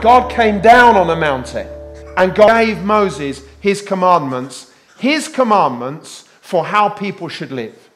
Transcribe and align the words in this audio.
God 0.00 0.30
came 0.30 0.60
down 0.60 0.96
on 0.96 1.10
a 1.10 1.16
mountain 1.16 1.68
and 2.16 2.34
God 2.34 2.64
gave 2.64 2.82
Moses 2.82 3.42
his 3.60 3.82
commandments, 3.82 4.72
his 4.98 5.28
commandments 5.28 6.24
for 6.40 6.64
how 6.64 6.88
people 6.88 7.28
should 7.28 7.52
live. 7.52 7.90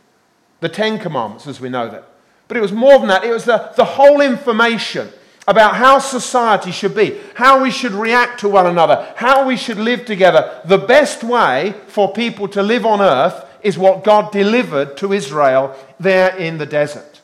The 0.60 0.68
Ten 0.68 0.98
Commandments, 0.98 1.46
as 1.46 1.60
we 1.60 1.68
know 1.68 1.88
them. 1.88 2.04
But 2.46 2.56
it 2.56 2.60
was 2.60 2.72
more 2.72 2.98
than 2.98 3.08
that, 3.08 3.24
it 3.24 3.32
was 3.32 3.44
the, 3.44 3.72
the 3.76 3.84
whole 3.84 4.20
information 4.20 5.08
about 5.46 5.76
how 5.76 5.98
society 5.98 6.70
should 6.70 6.94
be, 6.94 7.18
how 7.34 7.62
we 7.62 7.70
should 7.70 7.92
react 7.92 8.40
to 8.40 8.48
one 8.48 8.66
another, 8.66 9.12
how 9.16 9.46
we 9.46 9.56
should 9.56 9.78
live 9.78 10.04
together. 10.04 10.60
The 10.64 10.78
best 10.78 11.22
way 11.24 11.74
for 11.86 12.12
people 12.12 12.48
to 12.48 12.62
live 12.62 12.86
on 12.86 13.00
earth 13.00 13.44
is 13.62 13.78
what 13.78 14.04
God 14.04 14.30
delivered 14.30 14.96
to 14.98 15.12
Israel 15.12 15.74
there 15.98 16.36
in 16.36 16.58
the 16.58 16.66
desert. 16.66 17.20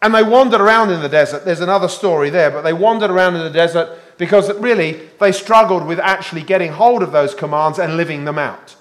And 0.00 0.14
they 0.14 0.22
wandered 0.22 0.60
around 0.60 0.90
in 0.90 1.00
the 1.00 1.08
desert. 1.08 1.44
There's 1.44 1.60
another 1.60 1.88
story 1.88 2.28
there, 2.28 2.50
but 2.50 2.62
they 2.62 2.72
wandered 2.72 3.10
around 3.10 3.36
in 3.36 3.42
the 3.42 3.50
desert 3.50 3.98
because 4.22 4.56
really 4.60 5.00
they 5.18 5.32
struggled 5.32 5.84
with 5.84 5.98
actually 5.98 6.44
getting 6.44 6.70
hold 6.70 7.02
of 7.02 7.10
those 7.10 7.34
commands 7.34 7.80
and 7.80 7.96
living 7.96 8.24
them 8.24 8.38
out. 8.38 8.76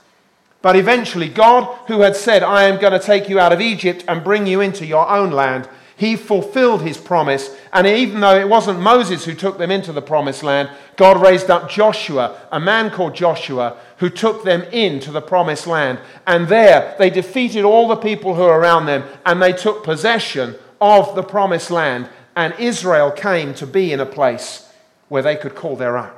But 0.62 0.76
eventually, 0.76 1.30
God, 1.30 1.64
who 1.88 2.02
had 2.02 2.16
said, 2.16 2.44
I 2.44 2.66
am 2.66 2.80
going 2.80 2.94
to 2.94 3.00
take 3.00 3.28
you 3.28 3.40
out 3.40 3.52
of 3.52 3.60
Egypt 3.60 4.06
and 4.08 4.24
bring 4.24 4.46
you 4.46 4.62
into 4.62 4.86
your 4.86 5.10
own 5.10 5.32
land, 5.32 5.68
he 5.98 6.16
fulfilled 6.16 6.84
his 6.84 7.00
promise. 7.00 7.58
And 7.74 7.88
even 7.88 8.20
though 8.20 8.40
it 8.40 8.50
wasn't 8.50 8.82
Moses 8.82 9.26
who 9.26 9.34
took 9.34 9.58
them 9.58 9.72
into 9.72 9.92
the 9.92 10.00
promised 10.00 10.44
land, 10.44 10.70
God 10.96 11.20
raised 11.20 11.50
up 11.50 11.72
Joshua, 11.72 12.40
a 12.52 12.60
man 12.60 12.92
called 12.92 13.16
Joshua, 13.16 13.78
who 13.98 14.12
took 14.12 14.44
them 14.44 14.62
into 14.72 15.10
the 15.10 15.24
promised 15.24 15.66
land. 15.66 15.98
And 16.28 16.48
there 16.50 16.96
they 17.00 17.10
defeated 17.10 17.66
all 17.66 17.88
the 17.88 17.96
people 17.96 18.36
who 18.36 18.44
were 18.44 18.60
around 18.60 18.86
them 18.86 19.06
and 19.26 19.42
they 19.42 19.54
took 19.54 19.84
possession 19.84 20.54
of 20.80 21.16
the 21.16 21.24
promised 21.24 21.72
land. 21.72 22.10
And 22.36 22.54
Israel 22.60 23.10
came 23.10 23.56
to 23.56 23.66
be 23.66 23.92
in 23.92 24.00
a 24.00 24.06
place 24.06 24.68
where 25.12 25.22
they 25.22 25.36
could 25.36 25.54
call 25.56 25.76
their 25.76 25.98
own, 25.98 26.14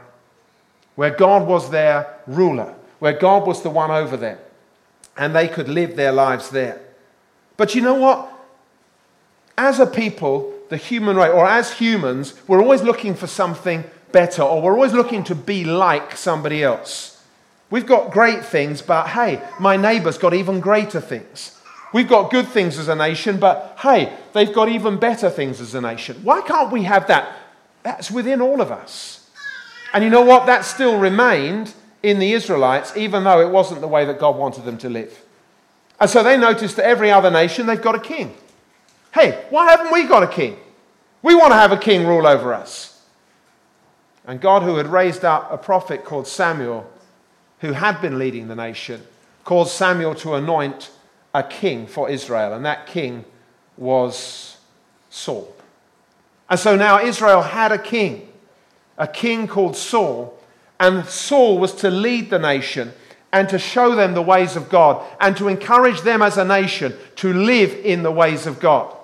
where 0.94 1.09
God 1.09 1.47
was 1.47 1.72
their 1.72 2.19
ruler, 2.27 2.75
where 3.00 3.17
God 3.17 3.47
was 3.47 3.63
the 3.63 3.69
one 3.72 3.89
over 3.89 4.16
them, 4.16 4.38
and 5.17 5.35
they 5.35 5.47
could 5.47 5.67
live 5.67 5.95
their 5.95 6.11
lives 6.11 6.52
there. 6.52 6.80
But 7.58 7.73
you 7.73 7.81
know 7.81 7.95
what? 7.95 8.31
As 9.58 9.80
a 9.80 9.88
people, 9.88 10.53
the 10.69 10.77
human 10.77 11.16
race, 11.16 11.31
or 11.31 11.47
as 11.47 11.73
humans, 11.73 12.35
we're 12.47 12.61
always 12.61 12.83
looking 12.83 13.16
for 13.16 13.25
something 13.25 13.83
better, 14.11 14.44
or 14.44 14.61
we're 14.61 14.75
always 14.75 14.94
looking 14.94 15.23
to 15.23 15.33
be 15.33 15.63
like 15.63 16.16
somebody 16.16 16.63
else. 16.63 17.19
We've 17.72 17.88
got 17.88 18.11
great 18.11 18.45
things, 18.45 18.83
but 18.83 19.07
hey, 19.07 19.41
my 19.59 19.75
neighbour's 19.75 20.19
got 20.19 20.35
even 20.35 20.59
greater 20.59 21.02
things. 21.02 21.59
We've 21.94 22.07
got 22.07 22.30
good 22.30 22.47
things 22.47 22.78
as 22.78 22.89
a 22.89 22.95
nation, 22.95 23.39
but 23.39 23.75
hey, 23.80 24.16
they've 24.33 24.53
got 24.53 24.69
even 24.69 24.97
better 24.97 25.31
things 25.31 25.59
as 25.59 25.73
a 25.73 25.81
nation. 25.81 26.17
Why 26.22 26.41
can't 26.41 26.72
we 26.72 26.83
have 26.83 27.07
that? 27.07 27.39
That's 27.84 28.09
within 28.09 28.42
all 28.42 28.62
of 28.62 28.72
us. 28.72 29.30
And 29.94 30.03
you 30.03 30.09
know 30.09 30.22
what? 30.22 30.48
That 30.48 30.66
still 30.66 30.98
remained 30.98 31.73
in 32.02 32.20
the 32.20 32.34
Israelites, 32.34 32.95
even 32.98 33.23
though 33.23 33.42
it 33.42 33.52
wasn't 33.52 33.81
the 33.81 33.88
way 33.88 34.06
that 34.06 34.20
God 34.20 34.36
wanted 34.36 34.66
them 34.66 34.78
to 34.80 34.90
live. 34.90 35.24
And 36.00 36.09
so 36.09 36.24
they 36.24 36.38
noticed 36.38 36.78
that 36.78 36.85
every 36.85 37.12
other 37.12 37.30
nation, 37.30 37.66
they've 37.66 37.81
got 37.81 37.96
a 37.96 38.00
king. 38.00 38.35
Hey, 39.13 39.46
why 39.50 39.69
haven't 39.69 39.94
we 39.94 40.06
got 40.06 40.24
a 40.24 40.28
king? 40.28 40.57
We 41.22 41.35
want 41.35 41.52
to 41.52 41.56
have 41.56 41.72
a 41.72 41.78
king 41.78 42.07
rule 42.07 42.25
over 42.25 42.53
us. 42.53 43.02
And 44.25 44.41
God, 44.41 44.63
who 44.63 44.75
had 44.75 44.88
raised 44.88 45.24
up 45.24 45.52
a 45.52 45.57
prophet 45.57 46.03
called 46.03 46.28
Samuel, 46.28 46.90
who 47.59 47.74
had 47.74 48.02
been 48.02 48.18
leading 48.18 48.47
the 48.47 48.56
nation, 48.56 49.02
called 49.44 49.69
Samuel 49.69 50.16
to 50.16 50.34
anoint 50.34 50.91
a 51.34 51.44
king 51.44 51.88
for 51.88 52.09
Israel. 52.09 52.53
And 52.53 52.66
that 52.66 52.88
king 52.88 53.25
was 53.78 54.57
Saul. 55.09 55.53
And 56.53 56.59
so 56.59 56.75
now 56.75 57.00
Israel 57.00 57.41
had 57.41 57.72
a 57.72 57.80
king, 57.80 58.31
a 59.00 59.08
king 59.08 59.47
called 59.47 59.75
Saul, 59.75 60.40
and 60.80 61.03
Saul 61.03 61.58
was 61.58 61.74
to 61.78 61.90
lead 61.90 62.30
the 62.30 62.38
nation 62.38 62.94
and 63.31 63.50
to 63.50 63.58
show 63.58 63.96
them 63.96 64.14
the 64.14 64.22
ways 64.22 64.56
of 64.56 64.69
God 64.69 65.03
and 65.19 65.36
to 65.38 65.47
encourage 65.47 66.02
them 66.02 66.22
as 66.22 66.38
a 66.38 66.46
nation 66.46 66.94
to 67.16 67.34
live 67.34 67.74
in 67.84 68.03
the 68.03 68.12
ways 68.12 68.46
of 68.46 68.59
God. 68.59 68.96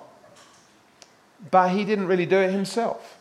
But 1.50 1.70
he 1.70 1.86
didn't 1.86 2.06
really 2.06 2.28
do 2.28 2.38
it 2.38 2.52
himself. 2.52 3.18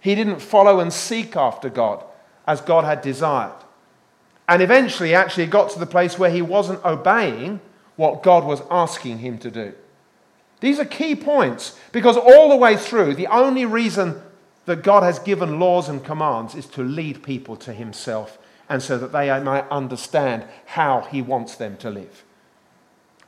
He 0.00 0.14
didn't 0.14 0.40
follow 0.40 0.80
and 0.80 0.92
seek 0.92 1.34
after 1.34 1.70
God 1.70 2.04
as 2.46 2.60
God 2.60 2.84
had 2.84 3.00
desired. 3.00 3.56
And 4.46 4.60
eventually, 4.60 5.14
actually, 5.14 5.46
got 5.46 5.70
to 5.70 5.78
the 5.78 5.86
place 5.86 6.18
where 6.18 6.30
he 6.30 6.42
wasn't 6.42 6.84
obeying 6.84 7.60
what 7.96 8.22
God 8.22 8.44
was 8.44 8.60
asking 8.70 9.20
him 9.20 9.38
to 9.38 9.50
do. 9.50 9.72
These 10.60 10.78
are 10.78 10.84
key 10.84 11.14
points 11.14 11.78
because 11.92 12.16
all 12.16 12.48
the 12.48 12.56
way 12.56 12.76
through, 12.76 13.14
the 13.14 13.26
only 13.26 13.66
reason 13.66 14.20
that 14.64 14.82
God 14.82 15.02
has 15.02 15.18
given 15.18 15.60
laws 15.60 15.88
and 15.88 16.04
commands 16.04 16.54
is 16.54 16.66
to 16.66 16.82
lead 16.82 17.22
people 17.22 17.56
to 17.56 17.72
Himself 17.72 18.38
and 18.68 18.82
so 18.82 18.98
that 18.98 19.12
they 19.12 19.28
might 19.40 19.68
understand 19.68 20.44
how 20.66 21.02
He 21.02 21.22
wants 21.22 21.54
them 21.54 21.76
to 21.78 21.90
live. 21.90 22.24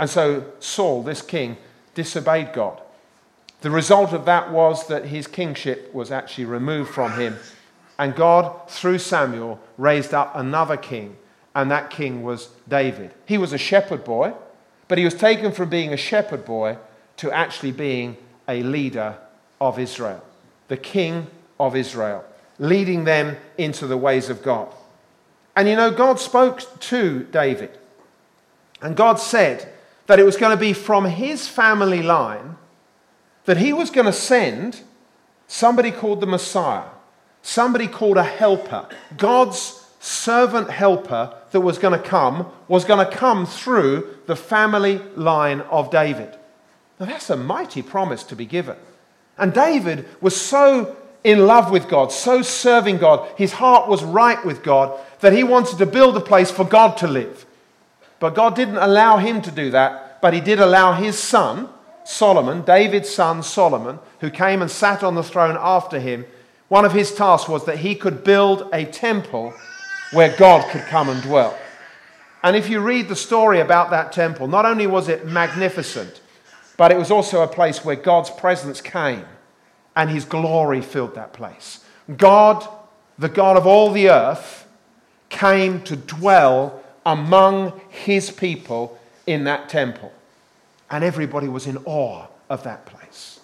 And 0.00 0.08
so 0.08 0.52
Saul, 0.60 1.02
this 1.02 1.22
king, 1.22 1.56
disobeyed 1.94 2.52
God. 2.52 2.80
The 3.60 3.70
result 3.70 4.12
of 4.12 4.24
that 4.26 4.52
was 4.52 4.86
that 4.86 5.06
his 5.06 5.26
kingship 5.26 5.92
was 5.92 6.12
actually 6.12 6.44
removed 6.44 6.90
from 6.90 7.12
him. 7.12 7.36
And 7.98 8.14
God, 8.14 8.70
through 8.70 8.98
Samuel, 8.98 9.60
raised 9.76 10.14
up 10.14 10.36
another 10.36 10.76
king, 10.76 11.16
and 11.56 11.68
that 11.70 11.90
king 11.90 12.22
was 12.22 12.50
David. 12.68 13.12
He 13.26 13.36
was 13.36 13.52
a 13.52 13.58
shepherd 13.58 14.04
boy, 14.04 14.34
but 14.86 14.98
he 14.98 15.04
was 15.04 15.14
taken 15.14 15.50
from 15.50 15.68
being 15.68 15.92
a 15.92 15.96
shepherd 15.96 16.44
boy 16.44 16.78
to 17.18 17.30
actually 17.30 17.72
being 17.72 18.16
a 18.48 18.62
leader 18.62 19.16
of 19.60 19.78
Israel, 19.78 20.24
the 20.68 20.76
king 20.76 21.26
of 21.60 21.76
Israel, 21.76 22.24
leading 22.58 23.04
them 23.04 23.36
into 23.56 23.86
the 23.86 23.96
ways 23.96 24.30
of 24.30 24.42
God. 24.42 24.72
And 25.54 25.68
you 25.68 25.76
know, 25.76 25.90
God 25.90 26.18
spoke 26.18 26.62
to 26.80 27.24
David, 27.24 27.70
and 28.80 28.96
God 28.96 29.16
said 29.16 29.72
that 30.06 30.18
it 30.18 30.24
was 30.24 30.36
going 30.36 30.56
to 30.56 30.60
be 30.60 30.72
from 30.72 31.04
his 31.04 31.46
family 31.46 32.02
line 32.02 32.56
that 33.44 33.56
he 33.56 33.72
was 33.72 33.90
going 33.90 34.06
to 34.06 34.12
send 34.12 34.80
somebody 35.46 35.90
called 35.90 36.20
the 36.20 36.26
Messiah, 36.26 36.84
somebody 37.40 37.88
called 37.88 38.18
a 38.18 38.22
helper, 38.22 38.86
God's 39.16 39.86
servant 40.00 40.70
helper 40.70 41.34
that 41.50 41.60
was 41.60 41.78
going 41.78 41.98
to 41.98 42.08
come 42.08 42.46
was 42.68 42.84
going 42.84 43.04
to 43.04 43.10
come 43.10 43.46
through 43.46 44.18
the 44.26 44.36
family 44.36 44.98
line 45.16 45.62
of 45.62 45.90
David. 45.90 46.36
Now, 46.98 47.06
that's 47.06 47.30
a 47.30 47.36
mighty 47.36 47.82
promise 47.82 48.24
to 48.24 48.36
be 48.36 48.46
given. 48.46 48.76
And 49.36 49.52
David 49.52 50.06
was 50.20 50.38
so 50.38 50.96
in 51.24 51.46
love 51.46 51.70
with 51.70 51.88
God, 51.88 52.12
so 52.12 52.42
serving 52.42 52.98
God, 52.98 53.28
his 53.36 53.52
heart 53.52 53.88
was 53.88 54.04
right 54.04 54.44
with 54.44 54.62
God, 54.62 54.98
that 55.20 55.32
he 55.32 55.44
wanted 55.44 55.78
to 55.78 55.86
build 55.86 56.16
a 56.16 56.20
place 56.20 56.50
for 56.50 56.64
God 56.64 56.96
to 56.98 57.06
live. 57.06 57.44
But 58.20 58.34
God 58.34 58.56
didn't 58.56 58.78
allow 58.78 59.18
him 59.18 59.42
to 59.42 59.50
do 59.50 59.70
that, 59.70 60.20
but 60.20 60.34
he 60.34 60.40
did 60.40 60.60
allow 60.60 60.92
his 60.92 61.18
son, 61.18 61.68
Solomon, 62.04 62.62
David's 62.62 63.10
son 63.10 63.42
Solomon, 63.42 63.98
who 64.20 64.30
came 64.30 64.62
and 64.62 64.70
sat 64.70 65.02
on 65.02 65.14
the 65.14 65.22
throne 65.22 65.56
after 65.58 66.00
him. 66.00 66.24
One 66.68 66.84
of 66.84 66.92
his 66.92 67.14
tasks 67.14 67.48
was 67.48 67.64
that 67.66 67.78
he 67.78 67.94
could 67.94 68.24
build 68.24 68.68
a 68.72 68.84
temple 68.84 69.54
where 70.12 70.34
God 70.36 70.68
could 70.70 70.82
come 70.82 71.08
and 71.08 71.22
dwell. 71.22 71.56
And 72.42 72.56
if 72.56 72.68
you 72.68 72.80
read 72.80 73.08
the 73.08 73.16
story 73.16 73.60
about 73.60 73.90
that 73.90 74.12
temple, 74.12 74.48
not 74.48 74.64
only 74.64 74.86
was 74.86 75.08
it 75.08 75.26
magnificent, 75.26 76.20
but 76.78 76.92
it 76.92 76.96
was 76.96 77.10
also 77.10 77.42
a 77.42 77.48
place 77.48 77.84
where 77.84 77.96
God's 77.96 78.30
presence 78.30 78.80
came 78.80 79.26
and 79.94 80.08
his 80.08 80.24
glory 80.24 80.80
filled 80.80 81.16
that 81.16 81.34
place. 81.34 81.84
God, 82.16 82.66
the 83.18 83.28
God 83.28 83.58
of 83.58 83.66
all 83.66 83.92
the 83.92 84.08
earth, 84.08 84.66
came 85.28 85.82
to 85.82 85.96
dwell 85.96 86.80
among 87.04 87.78
his 87.90 88.30
people 88.30 88.98
in 89.26 89.44
that 89.44 89.68
temple. 89.68 90.12
And 90.90 91.02
everybody 91.02 91.48
was 91.48 91.66
in 91.66 91.78
awe 91.78 92.26
of 92.48 92.62
that 92.62 92.86
place. 92.86 93.40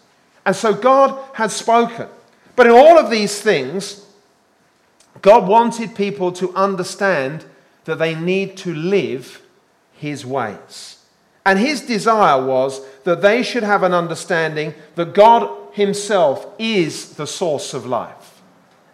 And 0.47 0.55
so 0.55 0.73
God 0.73 1.19
had 1.35 1.51
spoken. 1.51 2.09
But 2.55 2.67
in 2.67 2.73
all 2.73 2.99
of 2.99 3.11
these 3.11 3.41
things, 3.41 4.07
God 5.23 5.49
wanted 5.49 5.97
people 5.97 6.31
to 6.33 6.55
understand 6.55 7.45
that 7.85 7.99
they 7.99 8.15
need 8.15 8.57
to 8.59 8.73
live 8.73 9.43
his 9.93 10.25
ways. 10.25 10.94
And 11.47 11.59
his 11.59 11.83
desire 11.83 12.43
was 12.43 12.81
that 13.05 13.21
they 13.21 13.43
should 13.43 13.63
have 13.63 13.83
an 13.83 13.93
understanding 13.93 14.75
that 14.95 15.15
God 15.15 15.51
himself 15.73 16.47
is 16.59 17.15
the 17.17 17.27
source 17.27 17.75
of 17.75 17.85
life. 17.85 18.41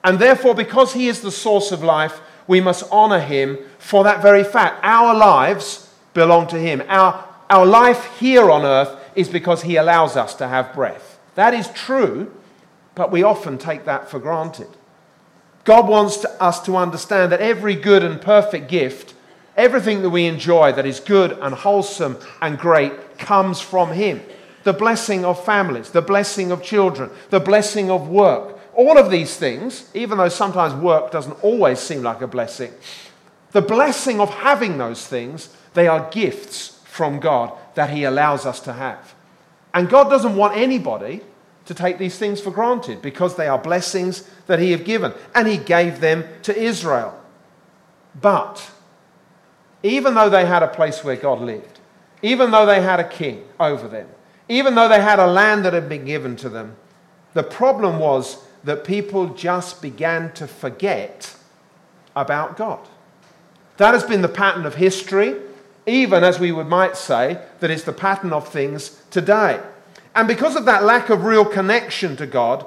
And 0.02 0.18
therefore, 0.18 0.54
because 0.54 0.94
he 0.94 1.08
is 1.08 1.20
the 1.20 1.30
source 1.30 1.72
of 1.72 1.84
life, 1.84 2.20
we 2.46 2.60
must 2.60 2.90
honor 2.90 3.20
him 3.20 3.58
for 3.78 4.02
that 4.04 4.22
very 4.22 4.42
fact. 4.42 4.80
Our 4.82 5.14
lives 5.14 5.92
belong 6.14 6.48
to 6.48 6.58
him. 6.58 6.82
Our, 6.88 7.24
our 7.48 7.66
life 7.66 8.18
here 8.18 8.50
on 8.50 8.64
earth 8.64 8.96
is 9.14 9.28
because 9.28 9.62
he 9.62 9.76
allows 9.76 10.16
us 10.16 10.34
to 10.36 10.48
have 10.48 10.74
breath. 10.74 11.20
That 11.34 11.54
is 11.54 11.68
true, 11.68 12.32
but 12.94 13.12
we 13.12 13.22
often 13.22 13.58
take 13.58 13.84
that 13.84 14.10
for 14.10 14.18
granted. 14.18 14.68
God 15.64 15.88
wants 15.88 16.16
to, 16.18 16.42
us 16.42 16.60
to 16.64 16.76
understand 16.76 17.30
that 17.32 17.40
every 17.40 17.74
good 17.74 18.02
and 18.02 18.20
perfect 18.20 18.68
gift, 18.68 19.14
everything 19.56 20.02
that 20.02 20.10
we 20.10 20.26
enjoy 20.26 20.72
that 20.72 20.86
is 20.86 21.00
good 21.00 21.32
and 21.32 21.54
wholesome 21.54 22.18
and 22.40 22.58
great, 22.58 23.18
comes 23.18 23.60
from 23.60 23.92
Him. 23.92 24.20
The 24.64 24.72
blessing 24.72 25.24
of 25.24 25.42
families, 25.44 25.90
the 25.90 26.02
blessing 26.02 26.50
of 26.50 26.62
children, 26.62 27.10
the 27.30 27.40
blessing 27.40 27.90
of 27.90 28.08
work. 28.08 28.58
All 28.74 28.98
of 28.98 29.10
these 29.10 29.36
things, 29.36 29.90
even 29.94 30.18
though 30.18 30.28
sometimes 30.28 30.74
work 30.74 31.10
doesn't 31.10 31.42
always 31.42 31.78
seem 31.78 32.02
like 32.02 32.20
a 32.20 32.26
blessing, 32.26 32.72
the 33.52 33.62
blessing 33.62 34.20
of 34.20 34.30
having 34.30 34.78
those 34.78 35.06
things, 35.06 35.54
they 35.74 35.88
are 35.88 36.10
gifts 36.10 36.80
from 36.84 37.20
God 37.20 37.52
that 37.74 37.90
He 37.90 38.04
allows 38.04 38.46
us 38.46 38.60
to 38.60 38.72
have. 38.72 39.14
And 39.72 39.88
God 39.88 40.08
doesn't 40.10 40.36
want 40.36 40.56
anybody 40.56 41.22
to 41.66 41.74
take 41.74 41.98
these 41.98 42.18
things 42.18 42.40
for 42.40 42.50
granted 42.50 43.00
because 43.00 43.36
they 43.36 43.46
are 43.46 43.58
blessings 43.58 44.28
that 44.46 44.58
He 44.58 44.72
have 44.72 44.84
given. 44.84 45.12
And 45.34 45.46
He 45.46 45.56
gave 45.56 46.00
them 46.00 46.24
to 46.42 46.56
Israel. 46.56 47.18
But 48.20 48.70
even 49.82 50.14
though 50.14 50.30
they 50.30 50.46
had 50.46 50.62
a 50.62 50.68
place 50.68 51.02
where 51.02 51.16
God 51.16 51.40
lived, 51.40 51.80
even 52.22 52.50
though 52.50 52.66
they 52.66 52.82
had 52.82 53.00
a 53.00 53.08
king 53.08 53.44
over 53.58 53.88
them, 53.88 54.08
even 54.48 54.74
though 54.74 54.88
they 54.88 55.00
had 55.00 55.18
a 55.18 55.26
land 55.26 55.64
that 55.64 55.72
had 55.72 55.88
been 55.88 56.04
given 56.04 56.36
to 56.36 56.48
them, 56.48 56.76
the 57.34 57.42
problem 57.42 57.98
was 57.98 58.44
that 58.64 58.84
people 58.84 59.28
just 59.28 59.80
began 59.80 60.32
to 60.32 60.46
forget 60.46 61.34
about 62.14 62.56
God. 62.56 62.80
That 63.78 63.94
has 63.94 64.04
been 64.04 64.22
the 64.22 64.28
pattern 64.28 64.66
of 64.66 64.74
history, 64.74 65.36
even 65.86 66.22
as 66.22 66.38
we 66.38 66.52
would 66.52 66.66
might 66.66 66.96
say 66.96 67.40
that 67.60 67.70
it's 67.70 67.84
the 67.84 67.92
pattern 67.92 68.32
of 68.32 68.48
things 68.48 69.00
today. 69.10 69.60
And 70.14 70.28
because 70.28 70.56
of 70.56 70.64
that 70.66 70.84
lack 70.84 71.08
of 71.08 71.24
real 71.24 71.44
connection 71.44 72.16
to 72.16 72.26
God, 72.26 72.66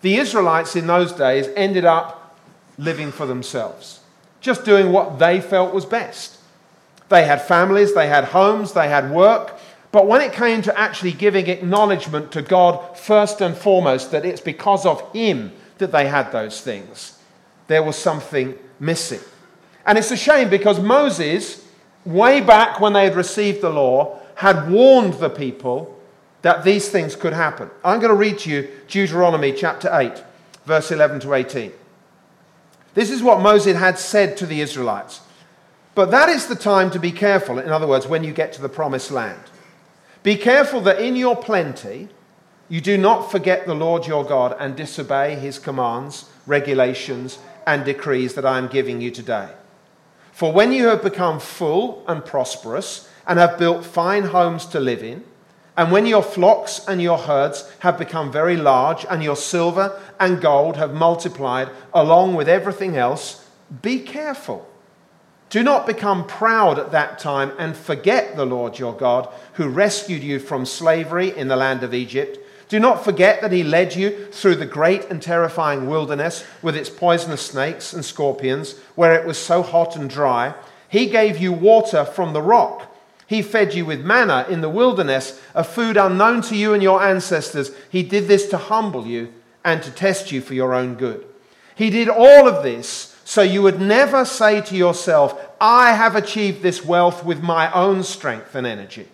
the 0.00 0.16
Israelites 0.16 0.76
in 0.76 0.86
those 0.86 1.12
days 1.12 1.48
ended 1.56 1.84
up 1.84 2.38
living 2.78 3.10
for 3.10 3.26
themselves, 3.26 4.00
just 4.40 4.64
doing 4.64 4.92
what 4.92 5.18
they 5.18 5.40
felt 5.40 5.74
was 5.74 5.84
best. 5.84 6.35
They 7.08 7.24
had 7.24 7.40
families, 7.42 7.94
they 7.94 8.08
had 8.08 8.24
homes, 8.24 8.72
they 8.72 8.88
had 8.88 9.10
work, 9.10 9.58
but 9.96 10.06
when 10.06 10.20
it 10.20 10.34
came 10.34 10.60
to 10.60 10.78
actually 10.78 11.12
giving 11.12 11.46
acknowledgement 11.46 12.30
to 12.32 12.42
God 12.42 12.98
first 12.98 13.40
and 13.40 13.56
foremost, 13.56 14.10
that 14.10 14.26
it's 14.26 14.42
because 14.42 14.84
of 14.84 15.00
Him 15.12 15.52
that 15.78 15.92
they 15.92 16.06
had 16.06 16.32
those 16.32 16.60
things, 16.60 17.18
there 17.66 17.82
was 17.82 17.96
something 17.96 18.58
missing. 18.78 19.20
And 19.86 19.96
it's 19.96 20.10
a 20.10 20.16
shame 20.16 20.50
because 20.50 20.80
Moses, 20.80 21.66
way 22.04 22.40
back 22.40 22.80
when 22.80 22.92
they 22.92 23.04
had 23.04 23.16
received 23.16 23.62
the 23.62 23.70
law, 23.70 24.18
had 24.34 24.70
warned 24.70 25.14
the 25.14 25.30
people 25.30 25.98
that 26.42 26.62
these 26.62 26.88
things 26.90 27.16
could 27.16 27.32
happen. 27.32 27.70
I'm 27.82 27.98
going 27.98 28.12
to 28.12 28.18
read 28.18 28.38
to 28.40 28.50
you 28.50 28.68
Deuteronomy 28.88 29.52
chapter 29.52 29.88
8, 29.90 30.22
verse 30.66 30.92
11 30.92 31.20
to 31.20 31.32
18. 31.32 31.72
This 32.92 33.10
is 33.10 33.22
what 33.22 33.40
Moses 33.40 33.76
had 33.76 33.98
said 33.98 34.36
to 34.36 34.46
the 34.46 34.60
Israelites. 34.60 35.22
But 35.96 36.10
that 36.10 36.28
is 36.28 36.46
the 36.46 36.54
time 36.54 36.90
to 36.90 36.98
be 36.98 37.10
careful, 37.10 37.58
in 37.58 37.70
other 37.70 37.86
words, 37.86 38.06
when 38.06 38.22
you 38.22 38.34
get 38.34 38.52
to 38.52 38.60
the 38.60 38.68
promised 38.68 39.10
land. 39.10 39.40
Be 40.22 40.36
careful 40.36 40.82
that 40.82 41.00
in 41.00 41.16
your 41.16 41.34
plenty 41.34 42.10
you 42.68 42.82
do 42.82 42.98
not 42.98 43.30
forget 43.30 43.64
the 43.64 43.74
Lord 43.74 44.06
your 44.06 44.22
God 44.22 44.54
and 44.60 44.76
disobey 44.76 45.36
his 45.36 45.58
commands, 45.58 46.28
regulations, 46.46 47.38
and 47.66 47.82
decrees 47.82 48.34
that 48.34 48.44
I 48.44 48.58
am 48.58 48.68
giving 48.68 49.00
you 49.00 49.10
today. 49.10 49.48
For 50.32 50.52
when 50.52 50.70
you 50.70 50.88
have 50.88 51.02
become 51.02 51.40
full 51.40 52.04
and 52.06 52.22
prosperous 52.22 53.08
and 53.26 53.38
have 53.38 53.58
built 53.58 53.82
fine 53.82 54.24
homes 54.24 54.66
to 54.66 54.80
live 54.80 55.02
in, 55.02 55.24
and 55.78 55.90
when 55.90 56.04
your 56.04 56.22
flocks 56.22 56.84
and 56.86 57.00
your 57.00 57.16
herds 57.16 57.72
have 57.78 57.96
become 57.96 58.30
very 58.30 58.58
large, 58.58 59.06
and 59.08 59.22
your 59.22 59.36
silver 59.36 59.98
and 60.20 60.42
gold 60.42 60.76
have 60.76 60.92
multiplied 60.92 61.70
along 61.94 62.34
with 62.34 62.50
everything 62.50 62.98
else, 62.98 63.48
be 63.80 64.00
careful. 64.00 64.68
Do 65.48 65.62
not 65.62 65.86
become 65.86 66.26
proud 66.26 66.78
at 66.78 66.92
that 66.92 67.18
time 67.18 67.52
and 67.58 67.76
forget 67.76 68.36
the 68.36 68.44
Lord 68.44 68.78
your 68.78 68.94
God, 68.94 69.28
who 69.54 69.68
rescued 69.68 70.22
you 70.22 70.38
from 70.38 70.66
slavery 70.66 71.36
in 71.36 71.48
the 71.48 71.56
land 71.56 71.82
of 71.82 71.94
Egypt. 71.94 72.38
Do 72.68 72.80
not 72.80 73.04
forget 73.04 73.40
that 73.42 73.52
he 73.52 73.62
led 73.62 73.94
you 73.94 74.26
through 74.32 74.56
the 74.56 74.66
great 74.66 75.04
and 75.04 75.22
terrifying 75.22 75.86
wilderness 75.86 76.44
with 76.62 76.76
its 76.76 76.90
poisonous 76.90 77.42
snakes 77.42 77.92
and 77.92 78.04
scorpions, 78.04 78.78
where 78.96 79.14
it 79.14 79.26
was 79.26 79.38
so 79.38 79.62
hot 79.62 79.94
and 79.94 80.10
dry. 80.10 80.54
He 80.88 81.06
gave 81.06 81.38
you 81.38 81.52
water 81.52 82.04
from 82.04 82.32
the 82.32 82.42
rock 82.42 82.92
he 83.26 83.42
fed 83.42 83.74
you 83.74 83.84
with 83.84 84.04
manna 84.04 84.46
in 84.48 84.60
the 84.60 84.68
wilderness, 84.68 85.40
a 85.54 85.64
food 85.64 85.96
unknown 85.96 86.42
to 86.42 86.56
you 86.56 86.74
and 86.74 86.82
your 86.82 87.02
ancestors. 87.02 87.72
He 87.90 88.02
did 88.02 88.28
this 88.28 88.48
to 88.50 88.56
humble 88.58 89.06
you 89.06 89.32
and 89.64 89.82
to 89.82 89.90
test 89.90 90.30
you 90.30 90.40
for 90.40 90.54
your 90.54 90.74
own 90.74 90.94
good. 90.94 91.26
He 91.74 91.90
did 91.90 92.08
all 92.08 92.46
of 92.48 92.62
this 92.62 93.15
so 93.28 93.42
you 93.42 93.60
would 93.60 93.80
never 93.80 94.24
say 94.24 94.60
to 94.60 94.76
yourself, 94.76 95.36
I 95.60 95.94
have 95.94 96.14
achieved 96.14 96.62
this 96.62 96.84
wealth 96.84 97.24
with 97.24 97.42
my 97.42 97.72
own 97.72 98.04
strength 98.04 98.54
and 98.54 98.64
energy. 98.64 99.08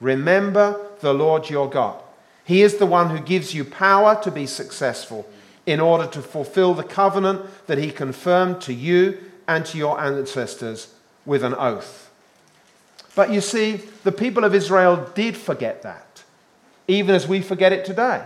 Remember 0.00 0.80
the 1.00 1.12
Lord 1.12 1.50
your 1.50 1.68
God. 1.68 2.02
He 2.46 2.62
is 2.62 2.78
the 2.78 2.86
one 2.86 3.10
who 3.10 3.20
gives 3.20 3.52
you 3.52 3.66
power 3.66 4.18
to 4.22 4.30
be 4.30 4.46
successful 4.46 5.28
in 5.66 5.78
order 5.78 6.06
to 6.06 6.22
fulfill 6.22 6.72
the 6.72 6.82
covenant 6.82 7.42
that 7.66 7.76
he 7.76 7.90
confirmed 7.90 8.62
to 8.62 8.72
you 8.72 9.18
and 9.46 9.66
to 9.66 9.76
your 9.76 10.00
ancestors 10.00 10.94
with 11.26 11.44
an 11.44 11.54
oath. 11.54 12.10
But 13.14 13.30
you 13.30 13.42
see, 13.42 13.82
the 14.04 14.12
people 14.12 14.42
of 14.42 14.54
Israel 14.54 15.06
did 15.14 15.36
forget 15.36 15.82
that, 15.82 16.24
even 16.86 17.14
as 17.14 17.28
we 17.28 17.42
forget 17.42 17.74
it 17.74 17.84
today. 17.84 18.24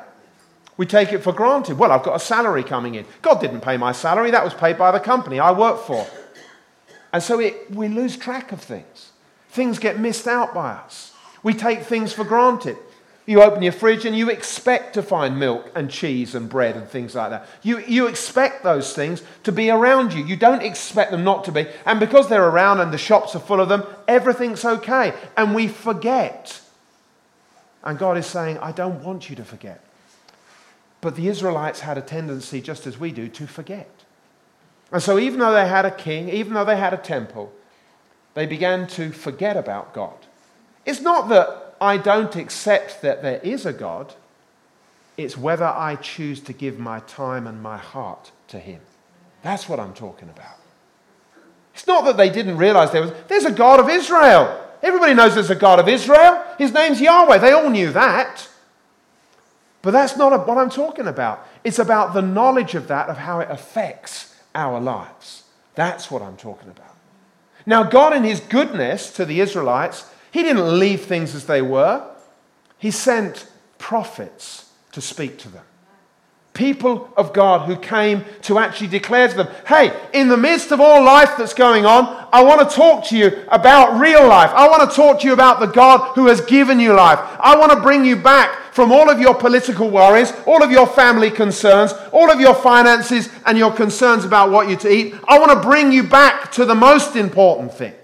We 0.77 0.87
take 0.87 1.13
it 1.13 1.23
for 1.23 1.33
granted. 1.33 1.79
Well, 1.79 1.93
I've 1.93 2.03
got 2.03 2.17
a 2.17 2.21
salary 2.21 2.65
coming 2.65 2.95
in. 2.95 3.05
God 3.21 3.41
didn't 3.41 3.61
pay 3.61 3.77
my 3.77 3.93
salary, 3.93 4.31
that 4.31 4.45
was 4.45 4.55
paid 4.55 4.79
by 4.79 4.91
the 4.91 5.01
company 5.01 5.39
I 5.39 5.53
work 5.53 5.81
for. 5.81 6.07
And 7.13 7.23
so 7.23 7.39
it, 7.41 7.71
we 7.71 7.89
lose 7.89 8.17
track 8.17 8.53
of 8.53 8.61
things. 8.61 9.11
Things 9.51 9.79
get 9.79 10.01
missed 10.01 10.27
out 10.27 10.55
by 10.55 10.73
us. 10.73 11.15
We 11.43 11.53
take 11.53 11.83
things 11.83 12.13
for 12.13 12.25
granted. 12.25 12.79
You 13.27 13.43
open 13.43 13.63
your 13.63 13.73
fridge 13.73 14.05
and 14.05 14.17
you 14.17 14.31
expect 14.31 14.95
to 14.95 15.03
find 15.03 15.39
milk 15.39 15.71
and 15.77 15.89
cheese 15.91 16.35
and 16.35 16.49
bread 16.49 16.75
and 16.75 16.89
things 16.89 17.15
like 17.15 17.31
that. 17.31 17.47
You, 17.63 17.79
you 17.81 18.09
expect 18.09 18.65
those 18.65 18.95
things 18.95 19.23
to 19.45 19.53
be 19.53 19.71
around 19.71 20.13
you. 20.13 20.25
You 20.25 20.37
don't 20.37 20.63
expect 20.63 21.13
them 21.13 21.23
not 21.23 21.45
to 21.45 21.53
be. 21.53 21.69
And 21.87 22.01
because 22.01 22.29
they're 22.29 22.49
around 22.49 22.81
and 22.81 22.93
the 22.93 22.99
shops 22.99 23.37
are 23.37 23.41
full 23.41 23.61
of 23.61 23.69
them, 23.69 23.85
everything's 24.09 24.65
okay. 24.65 25.13
And 25.37 25.55
we 25.55 25.69
forget. 25.69 26.61
And 27.85 27.99
God 27.99 28.17
is 28.17 28.27
saying, 28.27 28.59
I 28.59 28.73
don't 28.73 29.05
want 29.05 29.31
you 29.31 29.37
to 29.37 29.45
forget. 29.45 29.85
But 31.03 31.17
the 31.17 31.29
Israelites 31.29 31.81
had 31.81 31.99
a 31.99 32.01
tendency, 32.01 32.63
just 32.63 32.87
as 32.87 32.97
we 32.97 33.11
do, 33.13 33.29
to 33.29 33.47
forget. 33.47 33.91
And 34.91 35.03
so, 35.03 35.19
even 35.19 35.41
though 35.41 35.53
they 35.53 35.69
had 35.69 35.85
a 35.85 35.91
king, 35.91 36.31
even 36.31 36.55
though 36.55 36.65
they 36.65 36.77
had 36.77 36.95
a 36.95 36.99
temple, 36.99 37.53
they 38.35 38.47
began 38.47 38.87
to 38.89 39.11
forget 39.11 39.57
about 39.57 39.93
God. 39.93 40.15
It's 40.87 41.01
not 41.01 41.29
that 41.29 41.75
I 41.81 41.97
don't 41.97 42.37
accept 42.37 43.03
that 43.03 43.21
there 43.21 43.41
is 43.43 43.67
a 43.67 43.73
God. 43.73 44.15
It's 45.17 45.37
whether 45.37 45.67
I 45.67 45.97
choose 45.97 46.41
to 46.41 46.53
give 46.53 46.79
my 46.79 47.01
time 47.01 47.47
and 47.47 47.61
my 47.61 47.79
heart 47.79 48.31
to 48.49 48.59
Him. 48.59 48.81
That's 49.43 49.69
what 49.69 49.81
I'm 49.81 49.95
talking 49.95 50.29
about. 50.29 50.57
It's 51.75 51.87
not 51.87 52.05
that 52.05 52.17
they 52.17 52.31
didn't 52.31 52.59
realize 52.59 52.93
there 52.93 53.03
was, 53.03 53.13
there's 53.27 53.45
a 53.45 53.51
God 53.51 53.81
of 53.81 53.89
Israel. 53.89 54.61
Everybody 54.83 55.15
knows 55.15 55.35
there's 55.35 55.51
a 55.51 55.57
God 55.57 55.81
of 55.81 55.89
Israel. 55.89 56.45
His 56.59 56.73
name's 56.73 57.01
Yahweh. 57.01 57.39
They 57.39 57.53
all 57.53 57.71
knew 57.71 57.91
that. 57.93 58.49
But 59.83 59.91
that's 59.91 60.17
not 60.17 60.47
what 60.47 60.59
I'm 60.59 60.71
talking 60.71 61.09
about. 61.09 61.47
It's 61.65 61.79
about 61.79 62.15
the 62.15 62.23
knowledge 62.23 62.75
of 62.75 62.89
that, 62.89 63.09
of 63.09 63.19
how 63.19 63.41
it 63.41 63.51
affects 63.51 64.35
our 64.55 64.81
lives. 64.81 65.43
That's 65.75 66.11
what 66.11 66.23
I'm 66.23 66.37
talking 66.37 66.71
about. 66.71 66.97
Now, 67.67 67.83
God, 67.83 68.15
in 68.15 68.25
His 68.25 68.41
goodness 68.41 69.13
to 69.15 69.25
the 69.25 69.41
Israelites, 69.41 70.05
he 70.33 70.43
didn't 70.43 70.79
leave 70.79 71.03
things 71.03 71.35
as 71.35 71.47
they 71.47 71.63
were, 71.63 72.05
He 72.79 72.91
sent 72.91 73.47
prophets 73.79 74.71
to 74.93 75.01
speak 75.01 75.39
to 75.39 75.49
them. 75.49 75.65
People 76.55 77.11
of 77.17 77.33
God 77.33 77.67
who 77.67 77.77
came 77.77 78.27
to 78.43 78.59
actually 78.59 78.89
declare 78.89 79.27
to 79.27 79.35
them, 79.35 79.49
hey, 79.67 79.99
in 80.13 80.29
the 80.29 80.37
midst 80.37 80.71
of 80.71 80.81
all 80.81 81.03
life 81.03 81.31
that's 81.39 81.55
going 81.55 81.87
on, 81.87 82.29
I 82.31 82.43
want 82.43 82.69
to 82.69 82.77
talk 82.77 83.07
to 83.07 83.17
you 83.17 83.45
about 83.49 83.99
real 83.99 84.27
life. 84.27 84.51
I 84.51 84.69
want 84.69 84.89
to 84.91 84.95
talk 84.95 85.21
to 85.21 85.27
you 85.27 85.33
about 85.33 85.61
the 85.61 85.67
God 85.67 86.15
who 86.15 86.27
has 86.27 86.43
given 86.43 86.79
you 86.79 86.93
life. 86.93 87.19
I 87.41 87.57
want 87.57 87.73
to 87.73 87.81
bring 87.81 88.05
you 88.05 88.17
back 88.17 88.59
from 88.73 88.93
all 88.93 89.09
of 89.09 89.19
your 89.19 89.35
political 89.35 89.89
worries, 89.89 90.33
all 90.47 90.63
of 90.63 90.71
your 90.71 90.87
family 90.87 91.31
concerns, 91.31 91.95
all 92.13 92.31
of 92.31 92.41
your 92.41 92.55
finances, 92.55 93.31
and 93.47 93.57
your 93.57 93.73
concerns 93.73 94.27
about 94.27 94.51
what 94.51 94.69
you 94.69 94.77
to 94.77 94.91
eat. 94.91 95.15
I 95.27 95.39
want 95.39 95.53
to 95.53 95.67
bring 95.67 95.91
you 95.91 96.03
back 96.03 96.53
to 96.53 96.67
the 96.67 96.75
most 96.75 97.17
important 97.17 97.73
thing 97.73 97.95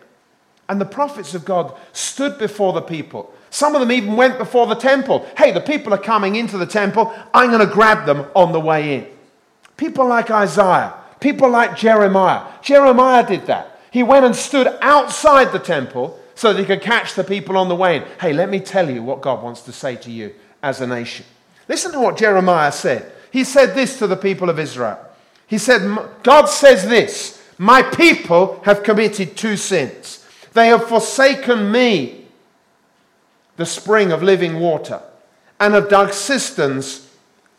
And 0.69 0.81
the 0.81 0.87
prophets 0.87 1.35
of 1.35 1.45
God 1.45 1.75
stood 1.93 2.39
before 2.39 2.73
the 2.75 2.83
people. 2.83 3.33
Some 3.51 3.75
of 3.75 3.81
them 3.81 3.93
even 3.93 4.17
went 4.17 4.39
before 4.39 4.67
the 4.67 4.75
temple. 4.75 5.27
Hey, 5.37 5.53
the 5.53 5.61
people 5.61 5.95
are 5.95 5.99
coming 5.99 6.37
into 6.37 6.59
the 6.59 6.67
temple. 6.67 7.15
I'm 7.33 7.51
going 7.51 7.67
to 7.67 7.73
grab 7.73 8.07
them 8.07 8.27
on 8.35 8.53
the 8.53 8.61
way 8.61 8.97
in. 8.97 9.07
People 9.77 10.07
like 10.07 10.31
Isaiah, 10.31 10.95
people 11.21 11.49
like 11.49 11.77
Jeremiah. 11.77 12.45
Jeremiah 12.63 13.27
did 13.27 13.47
that. 13.47 13.79
He 13.91 14.03
went 14.03 14.27
and 14.27 14.37
stood 14.37 14.67
outside 14.81 15.53
the 15.53 15.59
temple 15.59 16.19
so 16.35 16.53
that 16.53 16.61
he 16.61 16.67
could 16.67 16.83
catch 16.83 17.15
the 17.15 17.25
people 17.25 17.57
on 17.57 17.69
the 17.69 17.75
way 17.75 17.97
in. 17.97 18.05
Hey, 18.21 18.33
let 18.33 18.49
me 18.49 18.61
tell 18.61 18.91
you 18.91 19.03
what 19.03 19.23
God 19.23 19.43
wants 19.43 19.63
to 19.63 19.73
say 19.73 19.97
to 19.97 20.11
you 20.11 20.35
as 20.63 20.81
a 20.81 20.87
nation. 20.87 21.25
Listen 21.69 21.93
to 21.93 22.01
what 22.01 22.17
Jeremiah 22.17 22.73
said. 22.73 23.13
He 23.31 23.45
said 23.45 23.75
this 23.75 23.99
to 23.99 24.07
the 24.07 24.17
people 24.17 24.51
of 24.51 24.59
Israel. 24.59 24.99
He 25.47 25.59
said, 25.59 25.83
God 26.23 26.47
says 26.47 26.87
this 26.89 27.43
My 27.59 27.83
people 27.83 28.61
have 28.65 28.83
committed 28.83 29.37
two 29.37 29.57
sins. 29.57 30.27
They 30.53 30.69
have 30.69 30.89
forsaken 30.89 31.71
me, 31.71 32.18
the 33.59 33.67
spring 33.67 34.13
of 34.13 34.23
living 34.23 34.61
water, 34.61 35.03
and 35.61 35.75
have 35.75 35.89
dug 35.89 36.13
cisterns, 36.13 37.11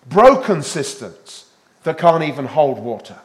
broken 0.07 0.63
cisterns, 0.63 1.45
that 1.83 1.97
can't 1.97 2.23
even 2.23 2.45
hold 2.45 2.79
water. 2.79 3.19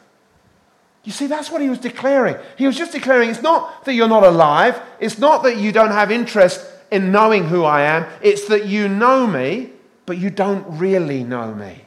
You 1.05 1.13
see, 1.13 1.27
that's 1.27 1.49
what 1.49 1.61
he 1.61 1.69
was 1.69 1.79
declaring. 1.79 2.35
He 2.57 2.67
was 2.67 2.77
just 2.77 2.91
declaring 2.91 3.29
it's 3.29 3.41
not 3.41 3.85
that 3.85 3.93
you're 3.93 4.09
not 4.09 4.25
alive, 4.25 4.79
it's 4.99 5.17
not 5.17 5.43
that 5.43 5.55
you 5.55 5.71
don't 5.71 5.91
have 5.91 6.11
interest 6.11 6.63
in 6.91 7.13
knowing 7.13 7.45
who 7.45 7.63
I 7.63 7.81
am, 7.83 8.07
it's 8.21 8.45
that 8.49 8.65
you 8.65 8.89
know 8.89 9.25
me, 9.25 9.69
but 10.05 10.17
you 10.17 10.29
don't 10.29 10.65
really 10.77 11.23
know 11.23 11.53
me. 11.53 11.85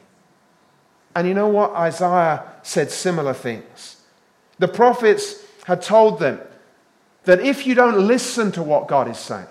And 1.15 1.27
you 1.27 1.35
know 1.35 1.49
what? 1.49 1.71
Isaiah 1.73 2.43
said 2.63 2.89
similar 2.89 3.35
things. 3.35 3.97
The 4.57 4.67
prophets 4.67 5.35
had 5.65 5.83
told 5.83 6.19
them 6.19 6.39
that 7.25 7.41
if 7.41 7.67
you 7.67 7.75
don't 7.75 8.07
listen 8.07 8.51
to 8.53 8.63
what 8.63 8.87
God 8.87 9.07
is 9.07 9.19
saying, 9.19 9.45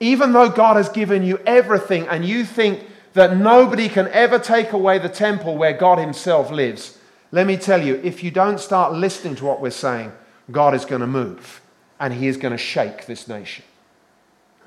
even 0.00 0.32
though 0.32 0.48
God 0.48 0.76
has 0.76 0.88
given 0.88 1.22
you 1.22 1.38
everything 1.46 2.06
and 2.08 2.24
you 2.24 2.44
think 2.44 2.84
that 3.14 3.36
nobody 3.36 3.88
can 3.88 4.08
ever 4.08 4.38
take 4.38 4.72
away 4.72 4.98
the 4.98 5.08
temple 5.08 5.56
where 5.56 5.72
God 5.72 5.98
Himself 5.98 6.50
lives, 6.50 6.98
let 7.32 7.46
me 7.46 7.56
tell 7.56 7.82
you, 7.82 8.00
if 8.04 8.22
you 8.22 8.30
don't 8.30 8.60
start 8.60 8.92
listening 8.92 9.36
to 9.36 9.44
what 9.44 9.60
we're 9.60 9.70
saying, 9.70 10.12
God 10.50 10.74
is 10.74 10.84
going 10.84 11.00
to 11.00 11.06
move 11.06 11.60
and 11.98 12.12
He 12.12 12.28
is 12.28 12.36
going 12.36 12.52
to 12.52 12.58
shake 12.58 13.06
this 13.06 13.26
nation. 13.26 13.64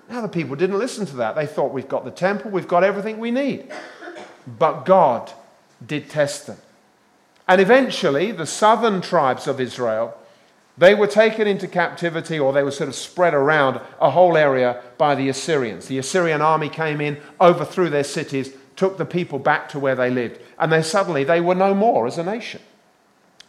Now, 0.09 0.21
the 0.21 0.27
people 0.27 0.55
didn't 0.55 0.79
listen 0.79 1.05
to 1.07 1.15
that. 1.17 1.35
They 1.35 1.45
thought, 1.45 1.71
we've 1.71 1.87
got 1.87 2.03
the 2.03 2.11
temple, 2.11 2.49
we've 2.49 2.67
got 2.67 2.83
everything 2.83 3.19
we 3.19 3.29
need. 3.29 3.71
But 4.47 4.83
God 4.85 5.31
did 5.85 6.09
test 6.09 6.47
them. 6.47 6.57
And 7.47 7.61
eventually, 7.61 8.31
the 8.31 8.45
southern 8.45 9.01
tribes 9.01 9.47
of 9.47 9.59
Israel, 9.59 10.17
they 10.79 10.95
were 10.95 11.07
taken 11.07 11.45
into 11.45 11.67
captivity 11.67 12.39
or 12.39 12.53
they 12.53 12.63
were 12.63 12.71
sort 12.71 12.87
of 12.87 12.95
spread 12.95 13.33
around 13.33 13.81
a 13.99 14.09
whole 14.09 14.37
area 14.37 14.81
by 14.97 15.13
the 15.13 15.27
Assyrians. 15.27 15.87
The 15.87 15.97
Assyrian 15.97 16.41
army 16.41 16.69
came 16.69 17.01
in, 17.01 17.19
overthrew 17.39 17.89
their 17.89 18.05
cities, 18.05 18.53
took 18.77 18.97
the 18.97 19.05
people 19.05 19.39
back 19.39 19.67
to 19.69 19.79
where 19.79 19.95
they 19.95 20.09
lived. 20.09 20.39
And 20.57 20.71
then 20.71 20.83
suddenly 20.83 21.25
they 21.25 21.41
were 21.41 21.53
no 21.53 21.73
more 21.73 22.07
as 22.07 22.17
a 22.17 22.23
nation. 22.23 22.61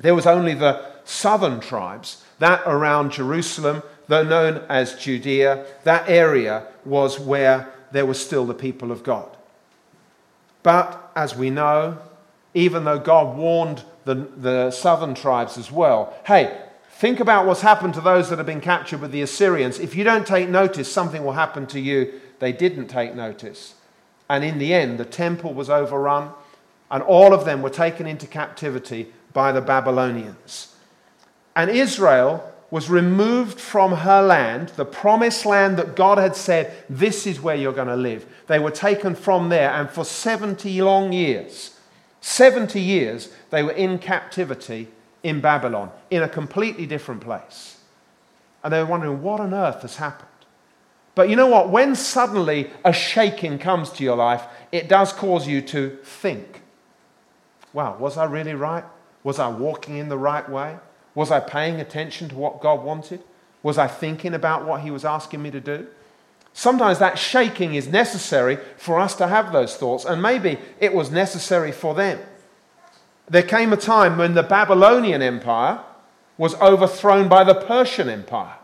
There 0.01 0.15
was 0.15 0.27
only 0.27 0.55
the 0.55 0.85
southern 1.05 1.61
tribes, 1.61 2.25
that 2.41 2.63
around 2.67 3.13
Jerusalem, 3.13 3.85
though 4.09 4.25
known 4.25 4.65
as 4.69 4.95
Judea, 4.95 5.67
that 5.85 6.09
area 6.09 6.67
was 6.85 7.21
where 7.21 7.73
there 7.93 8.07
was 8.07 8.19
still 8.19 8.45
the 8.45 8.55
people 8.55 8.91
of 8.91 9.05
God. 9.05 9.29
But 10.65 11.13
as 11.15 11.37
we 11.37 11.51
know, 11.51 11.99
even 12.55 12.83
though 12.85 12.99
God 12.99 13.37
warned 13.37 13.85
the, 14.05 14.15
the 14.15 14.71
southern 14.73 15.15
tribes 15.15 15.57
as 15.57 15.71
well, 15.71 16.13
hey, 16.27 16.59
think 17.01 17.19
about 17.19 17.47
what's 17.47 17.63
happened 17.63 17.95
to 17.95 18.01
those 18.03 18.29
that 18.29 18.37
have 18.37 18.47
been 18.47 18.61
captured 18.61 19.01
with 19.01 19.11
the 19.11 19.23
Assyrians. 19.23 19.79
If 19.79 19.97
you 19.97 20.05
don't 20.05 20.27
take 20.27 20.51
notice, 20.51 20.93
something 20.93 21.25
will 21.25 21.33
happen 21.33 21.67
to 21.69 21.81
you. 21.81 22.21
They 22.41 22.53
didn't 22.53 22.89
take 22.89 23.15
notice. 23.15 23.75
And 24.29 24.45
in 24.45 24.59
the 24.59 24.75
end, 24.75 24.99
the 24.99 25.07
temple 25.07 25.55
was 25.55 25.71
overrun, 25.71 26.29
and 26.91 27.03
all 27.03 27.33
of 27.33 27.47
them 27.47 27.63
were 27.63 27.71
taken 27.71 28.07
into 28.07 28.27
captivity 28.27 29.15
by 29.33 29.51
the 29.51 29.63
Babylonians. 29.63 30.77
And 31.57 31.71
Israel 31.71 32.53
was 32.71 32.91
removed 32.91 33.59
from 33.59 33.93
her 33.93 34.21
land, 34.21 34.69
the 34.77 34.85
promised 34.85 35.47
land 35.47 35.79
that 35.79 35.97
God 35.97 36.19
had 36.19 36.37
said, 36.37 36.71
This 36.91 37.27
is 37.27 37.41
where 37.41 37.57
you're 37.57 37.73
going 37.73 37.89
to 37.89 37.97
live. 37.97 38.27
They 38.47 38.59
were 38.59 38.71
taken 38.71 39.15
from 39.15 39.49
there, 39.49 39.71
and 39.71 39.89
for 39.89 40.05
70 40.05 40.83
long 40.83 41.15
years, 41.15 41.79
70 42.21 42.79
years, 42.79 43.33
they 43.49 43.63
were 43.63 43.73
in 43.73 43.99
captivity 43.99 44.89
in 45.23 45.41
Babylon, 45.41 45.91
in 46.11 46.23
a 46.23 46.29
completely 46.29 46.87
different 46.87 47.21
place. 47.21 47.79
And 48.63 48.73
they 48.73 48.79
were 48.79 48.89
wondering, 48.89 49.23
what 49.23 49.41
on 49.41 49.55
earth 49.55 49.83
has 49.83 49.97
happened? 49.97 50.29
But 51.15 51.29
you 51.29 51.37
know 51.37 51.49
what? 51.49 51.71
When 51.71 51.95
suddenly 51.95 52.71
a 52.85 52.93
shaking 52.93 53.59
comes 53.59 53.91
to 53.93 54.05
your 54.05 54.17
life, 54.17 54.45
it 54.73 54.89
does 54.89 55.13
cause 55.13 55.47
you 55.47 55.61
to 55.63 55.99
think. 56.03 56.63
Wow, 57.73 57.97
was 57.99 58.17
I 58.17 58.25
really 58.25 58.55
right? 58.55 58.85
Was 59.23 59.39
I 59.39 59.49
walking 59.49 59.97
in 59.97 60.09
the 60.09 60.19
right 60.19 60.49
way? 60.49 60.77
Was 61.15 61.31
I 61.31 61.41
paying 61.41 61.81
attention 61.81 62.29
to 62.31 62.37
what 62.37 62.61
God 62.61 62.83
wanted? 62.83 63.23
Was 63.63 63.77
I 63.77 63.87
thinking 63.87 64.35
about 64.35 64.65
what 64.65 64.81
He 64.81 64.91
was 64.91 65.05
asking 65.05 65.43
me 65.43 65.51
to 65.51 65.61
do? 65.61 65.87
Sometimes 66.53 66.99
that 66.99 67.19
shaking 67.19 67.75
is 67.75 67.87
necessary 67.89 68.59
for 68.77 68.99
us 68.99 69.15
to 69.17 69.29
have 69.29 69.53
those 69.53 69.77
thoughts, 69.77 70.05
and 70.05 70.23
maybe 70.23 70.59
it 70.81 70.95
was 70.95 71.11
necessary 71.11 71.73
for 71.73 71.95
them. 71.95 72.19
There 73.31 73.43
came 73.43 73.73
a 73.73 73.77
time 73.77 74.19
when 74.19 74.35
the 74.35 74.43
Babylonian 74.43 75.23
Empire 75.23 75.81
was 76.37 76.55
overthrown 76.57 77.29
by 77.29 77.45
the 77.45 77.55
Persian 77.55 78.09
Empire. 78.09 78.57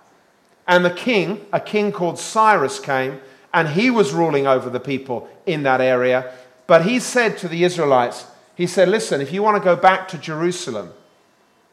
And 0.67 0.85
the 0.85 0.91
king, 0.91 1.47
a 1.53 1.61
king 1.61 1.93
called 1.93 2.19
Cyrus, 2.19 2.81
came 2.81 3.21
and 3.55 3.69
he 3.69 3.91
was 3.91 4.13
ruling 4.13 4.47
over 4.47 4.69
the 4.69 4.81
people 4.81 5.29
in 5.47 5.63
that 5.63 5.81
area. 5.81 6.35
But 6.67 6.85
he 6.85 6.99
said 6.99 7.39
to 7.39 7.49
the 7.49 7.63
Israelites, 7.63 8.27
he 8.57 8.67
said, 8.67 8.89
Listen, 8.89 9.21
if 9.21 9.33
you 9.33 9.43
want 9.43 9.57
to 9.57 9.65
go 9.65 9.77
back 9.77 10.09
to 10.09 10.19
Jerusalem, 10.19 10.93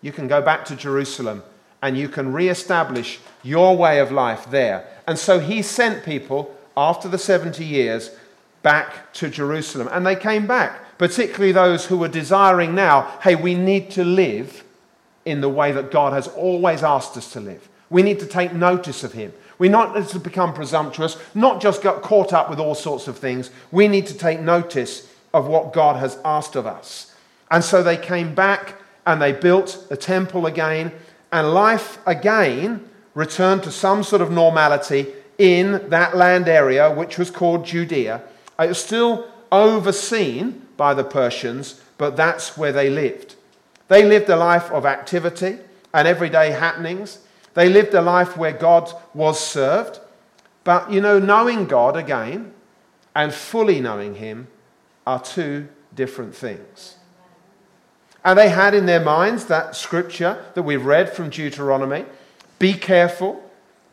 you 0.02 0.12
can 0.12 0.28
go 0.28 0.42
back 0.42 0.64
to 0.66 0.76
Jerusalem 0.76 1.44
and 1.82 1.98
you 1.98 2.08
can 2.08 2.32
re-establish 2.32 3.20
your 3.42 3.76
way 3.76 4.00
of 4.00 4.12
life 4.12 4.50
there. 4.52 4.88
And 5.08 5.18
so 5.18 5.40
he 5.40 5.62
sent 5.62 6.06
people 6.06 6.56
after 6.78 7.08
the 7.08 7.18
70 7.18 7.66
years 7.66 8.12
back 8.62 9.12
to 9.14 9.30
Jerusalem. 9.30 9.90
And 9.92 10.06
they 10.06 10.16
came 10.16 10.46
back, 10.48 10.80
particularly 10.98 11.52
those 11.52 11.86
who 11.86 11.98
were 11.98 12.08
desiring 12.08 12.76
now, 12.76 13.02
hey, 13.22 13.36
we 13.36 13.56
need 13.56 13.92
to 13.92 14.04
live 14.04 14.64
in 15.26 15.42
the 15.42 15.50
way 15.50 15.72
that 15.72 15.92
God 15.92 16.14
has 16.14 16.28
always 16.28 16.84
asked 16.84 17.18
us 17.18 17.32
to 17.34 17.40
live. 17.40 17.70
We 17.90 18.04
need 18.04 18.20
to 18.20 18.26
take 18.26 18.54
notice 18.54 19.04
of 19.04 19.14
him. 19.14 19.34
We 19.60 19.70
not 19.70 20.10
to 20.10 20.20
become 20.20 20.54
presumptuous, 20.54 21.18
not 21.36 21.62
just 21.62 21.82
get 21.82 22.02
caught 22.02 22.34
up 22.34 22.50
with 22.50 22.60
all 22.60 22.76
sorts 22.76 23.08
of 23.08 23.18
things. 23.18 23.52
We 23.72 23.88
need 23.88 24.08
to 24.08 24.18
take 24.18 24.40
notice 24.40 25.10
of 25.34 25.48
what 25.48 25.74
God 25.74 25.98
has 25.98 26.18
asked 26.26 26.56
of 26.56 26.66
us. 26.66 27.16
And 27.50 27.64
so 27.64 27.84
they 27.84 27.98
came 27.98 28.34
back 28.34 28.76
and 29.06 29.22
they 29.22 29.32
built 29.32 29.86
the 29.90 29.98
temple 29.98 30.46
again 30.46 30.92
and 31.32 31.54
life 31.54 32.00
again 32.06 32.90
returned 33.14 33.64
to 33.64 33.72
some 33.72 34.04
sort 34.04 34.22
of 34.22 34.32
normality 34.32 35.08
in 35.38 35.90
that 35.90 36.16
land 36.16 36.48
area, 36.48 36.92
which 36.92 37.18
was 37.18 37.30
called 37.30 37.66
Judea. 37.66 38.22
It 38.60 38.70
was 38.70 38.84
still 38.84 39.28
overseen 39.52 40.63
by 40.78 40.94
the 40.94 41.04
Persians, 41.04 41.82
but 41.98 42.16
that's 42.16 42.58
where 42.58 42.72
they 42.72 42.90
lived. 42.90 43.36
They 43.88 44.06
lived 44.06 44.30
a 44.30 44.36
life 44.36 44.72
of 44.72 44.86
activity 44.86 45.60
and 45.94 46.08
everyday 46.08 46.52
happenings. 46.52 47.20
They 47.54 47.70
lived 47.70 47.94
a 47.94 48.02
life 48.02 48.36
where 48.36 48.52
God 48.52 48.92
was 49.14 49.40
served. 49.40 50.00
But, 50.64 50.92
you 50.92 51.02
know, 51.02 51.20
knowing 51.20 51.66
God 51.66 51.96
again 51.96 52.54
and 53.16 53.34
fully 53.34 53.80
knowing 53.80 54.16
Him 54.16 54.48
are 55.06 55.22
two 55.22 55.68
different 55.94 56.36
things. 56.36 56.96
And 58.26 58.40
they 58.40 58.50
had 58.50 58.74
in 58.74 58.86
their 58.86 59.04
minds 59.04 59.46
that 59.46 59.76
scripture 59.76 60.44
that 60.56 60.64
we've 60.64 60.86
read 60.86 61.14
from 61.14 61.30
Deuteronomy 61.30 62.06
Be 62.58 62.74
careful, 62.74 63.44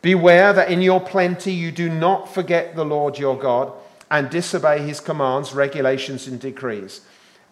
beware 0.01 0.53
that 0.53 0.71
in 0.71 0.81
your 0.81 1.01
plenty 1.01 1.51
you 1.51 1.71
do 1.71 1.89
not 1.89 2.33
forget 2.33 2.75
the 2.75 2.85
Lord 2.85 3.19
your 3.19 3.37
God 3.37 3.73
and 4.11 4.29
disobey 4.29 4.79
his 4.79 4.99
commands, 4.99 5.53
regulations, 5.53 6.27
and 6.27 6.39
decrees. 6.39 7.01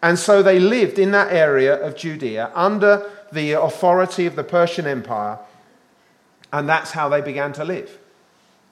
And 0.03 0.19
so 0.19 0.43
they 0.43 0.59
lived 0.59 0.99
in 0.99 1.09
that 1.11 1.33
area 1.33 1.75
of 1.75 1.95
Judea 1.95 2.51
under 2.53 3.09
the 3.31 3.53
authority 3.53 4.27
of 4.27 4.35
the 4.35 4.43
Persian 4.43 4.85
Empire, 4.85 5.39
and 6.53 6.69
that's 6.69 6.91
how 6.91 7.09
they 7.09 7.21
began 7.21 7.53
to 7.53 7.65
live, 7.65 7.97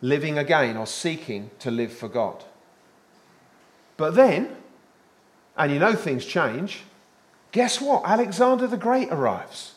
living 0.01 0.37
again 0.37 0.77
or 0.77 0.85
seeking 0.85 1.49
to 1.59 1.71
live 1.71 1.91
for 1.91 2.07
God. 2.07 2.43
But 3.97 4.13
then, 4.13 4.55
and 5.57 5.71
you 5.71 5.79
know 5.79 5.95
things 5.95 6.23
change, 6.23 6.83
Guess 7.51 7.81
what? 7.81 8.03
Alexander 8.05 8.67
the 8.67 8.77
Great 8.77 9.09
arrives. 9.09 9.73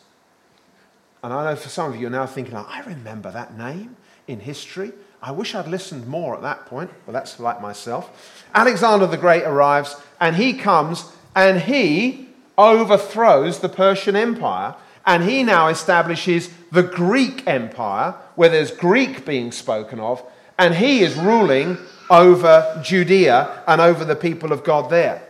And 1.23 1.33
I 1.33 1.45
know 1.45 1.57
for 1.57 1.69
some 1.69 1.93
of 1.93 2.01
you 2.01 2.09
are 2.09 2.11
now 2.11 2.27
thinking, 2.27 2.55
I 2.55 2.83
remember 2.87 3.31
that 3.31 3.57
name 3.57 3.97
in 4.27 4.41
history. 4.41 4.93
I 5.23 5.33
wish 5.33 5.55
I'd 5.55 5.69
listened 5.69 6.07
more 6.07 6.35
at 6.35 6.43
that 6.43 6.67
point. 6.67 6.91
Well, 7.07 7.13
that's 7.13 7.39
like 7.39 7.61
myself. 7.61 8.45
Alexander 8.55 9.07
the 9.07 9.17
Great 9.17 9.45
arrives, 9.45 9.97
and 10.21 10.37
he 10.37 10.55
comes 10.55 11.05
and 11.35 11.61
he 11.61 12.29
overthrows 12.57 13.61
the 13.61 13.69
Persian 13.69 14.17
Empire 14.17 14.75
And 15.07 15.25
he 15.25 15.43
now 15.43 15.69
establishes 15.69 16.51
the 16.71 16.83
Greek 16.83 17.47
Empire, 17.47 18.15
where 18.37 18.49
there's 18.49 18.71
Greek 18.71 19.25
being 19.25 19.51
spoken 19.51 19.99
of, 19.99 20.23
and 20.59 20.75
he 20.75 21.01
is 21.01 21.17
ruling 21.17 21.79
over 22.11 22.81
Judea 22.85 23.63
and 23.67 23.81
over 23.81 24.05
the 24.05 24.17
people 24.17 24.53
of 24.53 24.63
God 24.63 24.91
there. 24.91 25.23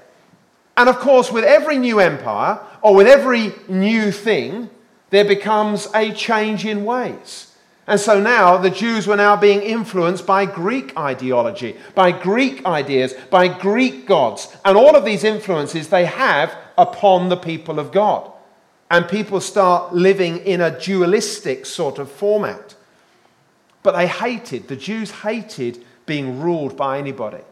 And 0.76 0.88
of 0.88 0.99
course, 0.99 1.30
with 1.30 1.44
every 1.44 1.78
new 1.78 2.00
empire 2.00 2.59
or 2.82 2.94
with 2.94 3.06
every 3.06 3.52
new 3.68 4.11
thing, 4.11 4.70
there 5.11 5.25
becomes 5.25 5.88
a 5.94 6.12
change 6.12 6.64
in 6.64 6.85
ways. 6.85 7.50
And 7.90 7.99
so 7.99 8.20
now 8.20 8.56
the 8.56 8.70
Jews 8.70 9.09
were 9.09 9.16
now 9.16 9.35
being 9.35 9.62
influenced 9.62 10.25
by 10.25 10.47
Greek 10.47 10.97
ideology, 10.97 11.76
by 11.97 12.12
Greek 12.12 12.64
ideas, 12.64 13.14
by 13.30 13.49
Greek 13.49 14.06
gods. 14.06 14.56
And 14.64 14.78
all 14.78 14.94
of 14.94 15.04
these 15.04 15.25
influences 15.25 15.88
they 15.88 16.04
have 16.04 16.56
upon 16.78 17.28
the 17.28 17.37
people 17.37 17.80
of 17.80 17.90
God. 17.90 18.30
And 18.92 19.09
people 19.09 19.40
start 19.40 19.92
living 19.92 20.37
in 20.38 20.61
a 20.61 20.78
dualistic 20.78 21.66
sort 21.66 21.99
of 21.99 22.09
format. 22.09 22.76
But 23.82 23.97
they 23.97 24.06
hated, 24.06 24.68
the 24.68 24.76
Jews 24.76 25.11
hated 25.11 25.85
being 26.06 26.40
ruled 26.40 26.76
by 26.76 26.97
anybody. 26.97 27.42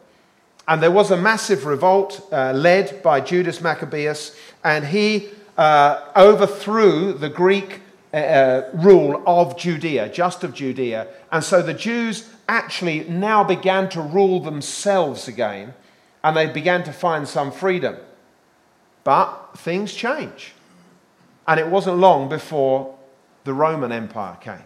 And 0.69 0.81
there 0.81 0.93
was 0.93 1.11
a 1.11 1.17
massive 1.17 1.67
revolt 1.67 2.25
uh, 2.31 2.53
led 2.53 3.03
by 3.03 3.23
Judas 3.23 3.61
Maccabeus, 3.61 4.37
and 4.63 4.87
he 4.87 5.31
uh, 5.57 6.13
overthrew 6.15 7.13
the 7.13 7.29
Greek 7.29 7.81
uh, 8.13 8.17
uh, 8.17 8.71
rule 8.73 9.23
of 9.27 9.59
Judea, 9.59 10.09
just 10.09 10.43
of 10.43 10.55
Judea. 10.55 11.09
And 11.31 11.45
so 11.45 11.61
the 11.61 11.75
Jews 11.75 12.27
actually 12.49 13.05
now 13.05 13.45
began 13.45 13.91
to 13.91 14.01
rule 14.01 14.41
themselves 14.41 15.29
again, 15.29 15.75
and 16.25 16.35
they 16.35 16.47
began 16.47 16.83
to 16.85 16.93
find 16.93 17.29
some 17.29 17.53
freedom. 17.53 17.97
But 19.05 19.59
things 19.59 19.93
change. 19.93 20.55
And 21.47 21.61
it 21.61 21.69
wasn't 21.69 21.99
long 21.99 22.31
before 22.31 22.97
the 23.45 23.53
Roman 23.53 23.93
Empire 23.93 24.39
came. 24.41 24.65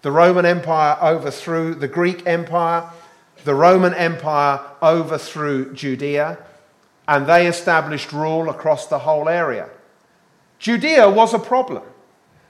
The 0.00 0.12
Roman 0.12 0.46
Empire 0.46 0.96
overthrew 1.02 1.74
the 1.74 1.88
Greek 1.88 2.26
Empire. 2.26 2.88
The 3.44 3.54
Roman 3.54 3.92
Empire 3.92 4.60
overthrew 4.82 5.74
Judea, 5.74 6.38
and 7.06 7.26
they 7.26 7.46
established 7.46 8.10
rule 8.10 8.48
across 8.48 8.86
the 8.86 9.00
whole 9.00 9.28
area. 9.28 9.68
Judea 10.58 11.10
was 11.10 11.34
a 11.34 11.38
problem 11.38 11.82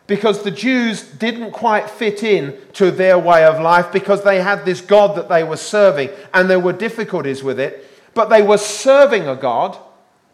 because 0.07 0.43
the 0.43 0.51
Jews 0.51 1.03
didn't 1.03 1.53
quite 1.53 1.89
fit 1.89 2.23
in 2.23 2.57
to 2.75 2.91
their 2.91 3.19
way 3.19 3.45
of 3.45 3.61
life 3.61 3.91
because 3.93 4.23
they 4.23 4.41
had 4.41 4.65
this 4.65 4.81
God 4.81 5.17
that 5.17 5.29
they 5.29 5.45
were 5.45 5.57
serving, 5.57 6.11
and 6.33 6.49
there 6.49 6.61
were 6.61 6.73
difficulties 6.73 7.43
with 7.43 7.59
it. 7.59 7.91
But 8.13 8.29
they 8.29 8.43
were 8.43 8.59
serving 8.59 9.27
a 9.27 9.37
God, 9.37 9.79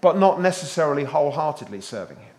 but 0.00 0.18
not 0.18 0.40
necessarily 0.40 1.04
wholeheartedly 1.04 1.80
serving 1.80 2.16
Him. 2.16 2.34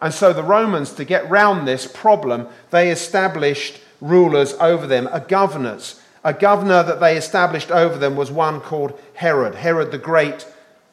And 0.00 0.12
so 0.12 0.32
the 0.32 0.42
Romans, 0.42 0.92
to 0.94 1.04
get 1.04 1.30
round 1.30 1.66
this 1.66 1.86
problem, 1.86 2.48
they 2.70 2.90
established 2.90 3.80
rulers 4.00 4.52
over 4.54 4.86
them, 4.86 5.08
a 5.12 5.20
governors. 5.20 6.00
A 6.24 6.32
governor 6.32 6.82
that 6.82 7.00
they 7.00 7.16
established 7.16 7.70
over 7.70 7.98
them 7.98 8.14
was 8.14 8.30
one 8.30 8.60
called 8.60 8.98
Herod. 9.14 9.54
Herod 9.54 9.90
the 9.90 9.98
Great 9.98 10.46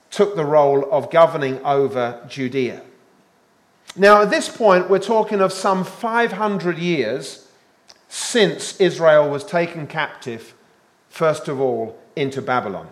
took 0.10 0.36
the 0.36 0.46
role 0.46 0.90
of 0.92 1.12
governing 1.12 1.60
over 1.64 2.24
Judea. 2.28 2.82
Now, 4.00 4.22
at 4.22 4.30
this 4.30 4.48
point, 4.48 4.90
we're 4.90 5.00
talking 5.00 5.42
of 5.42 5.52
some 5.52 5.84
500 5.84 6.78
years 6.78 7.46
since 8.08 8.80
Israel 8.80 9.30
was 9.30 9.44
taken 9.44 9.88
captive, 9.88 10.54
first 11.10 11.50
of 11.50 11.60
all, 11.60 12.00
into 12.16 12.42
Babylon. 12.42 12.88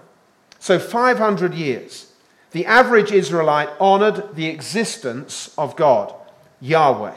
So, 0.60 0.78
500 0.78 1.54
years. 1.54 2.12
The 2.52 2.66
average 2.66 3.14
Israelite 3.14 3.70
honored 3.80 4.36
the 4.36 4.48
existence 4.48 5.54
of 5.58 5.78
God, 5.78 6.14
Yahweh. 6.60 7.16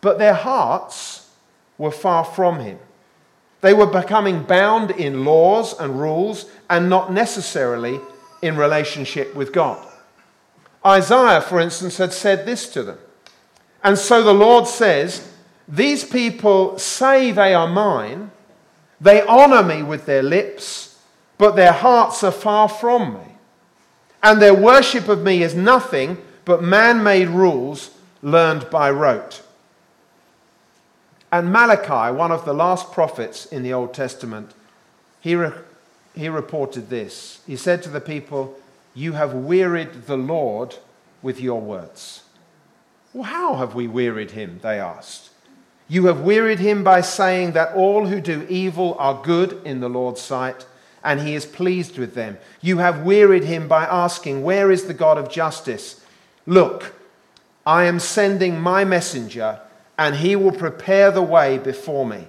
But 0.00 0.18
their 0.18 0.34
hearts 0.34 1.28
were 1.78 1.90
far 1.90 2.24
from 2.24 2.60
him. 2.60 2.78
They 3.62 3.74
were 3.74 3.86
becoming 3.86 4.44
bound 4.44 4.92
in 4.92 5.24
laws 5.24 5.76
and 5.76 6.00
rules 6.00 6.48
and 6.70 6.88
not 6.88 7.12
necessarily 7.12 7.98
in 8.42 8.56
relationship 8.56 9.34
with 9.34 9.52
God. 9.52 9.88
Isaiah, 10.84 11.40
for 11.40 11.60
instance, 11.60 11.98
had 11.98 12.12
said 12.12 12.44
this 12.44 12.68
to 12.70 12.82
them. 12.82 12.98
And 13.84 13.98
so 13.98 14.22
the 14.22 14.34
Lord 14.34 14.66
says, 14.66 15.32
These 15.68 16.04
people 16.04 16.78
say 16.78 17.30
they 17.32 17.54
are 17.54 17.68
mine, 17.68 18.30
they 19.00 19.22
honor 19.22 19.62
me 19.62 19.82
with 19.82 20.06
their 20.06 20.22
lips, 20.22 21.00
but 21.38 21.56
their 21.56 21.72
hearts 21.72 22.22
are 22.22 22.32
far 22.32 22.68
from 22.68 23.14
me. 23.14 23.36
And 24.22 24.40
their 24.40 24.54
worship 24.54 25.08
of 25.08 25.22
me 25.22 25.42
is 25.42 25.54
nothing 25.54 26.18
but 26.44 26.62
man 26.62 27.02
made 27.02 27.28
rules 27.28 27.90
learned 28.22 28.70
by 28.70 28.90
rote. 28.90 29.42
And 31.32 31.50
Malachi, 31.50 32.14
one 32.14 32.30
of 32.30 32.44
the 32.44 32.52
last 32.52 32.92
prophets 32.92 33.46
in 33.46 33.62
the 33.62 33.72
Old 33.72 33.94
Testament, 33.94 34.52
he, 35.20 35.34
re- 35.34 35.52
he 36.14 36.28
reported 36.28 36.90
this. 36.90 37.40
He 37.46 37.56
said 37.56 37.82
to 37.82 37.88
the 37.88 38.00
people, 38.00 38.56
You 38.94 39.12
have 39.12 39.34
wearied 39.34 40.06
the 40.06 40.16
Lord 40.16 40.76
with 41.22 41.40
your 41.40 41.60
words. 41.60 42.22
Well, 43.12 43.24
how 43.24 43.56
have 43.56 43.74
we 43.74 43.86
wearied 43.86 44.32
him? 44.32 44.60
They 44.62 44.80
asked. 44.80 45.30
You 45.88 46.06
have 46.06 46.20
wearied 46.20 46.58
him 46.58 46.82
by 46.84 47.00
saying 47.02 47.52
that 47.52 47.74
all 47.74 48.06
who 48.06 48.20
do 48.20 48.46
evil 48.48 48.96
are 48.98 49.22
good 49.22 49.60
in 49.64 49.80
the 49.80 49.88
Lord's 49.88 50.20
sight, 50.20 50.66
and 51.04 51.20
he 51.20 51.34
is 51.34 51.44
pleased 51.44 51.98
with 51.98 52.14
them. 52.14 52.38
You 52.60 52.78
have 52.78 53.04
wearied 53.04 53.44
him 53.44 53.68
by 53.68 53.84
asking, 53.84 54.42
Where 54.42 54.70
is 54.70 54.84
the 54.84 54.94
God 54.94 55.18
of 55.18 55.30
justice? 55.30 56.04
Look, 56.46 56.94
I 57.64 57.84
am 57.84 58.00
sending 58.00 58.60
my 58.60 58.84
messenger 58.84 59.60
and 59.98 60.16
he 60.16 60.34
will 60.34 60.52
prepare 60.52 61.10
the 61.10 61.22
way 61.22 61.58
before 61.58 62.06
me. 62.06 62.26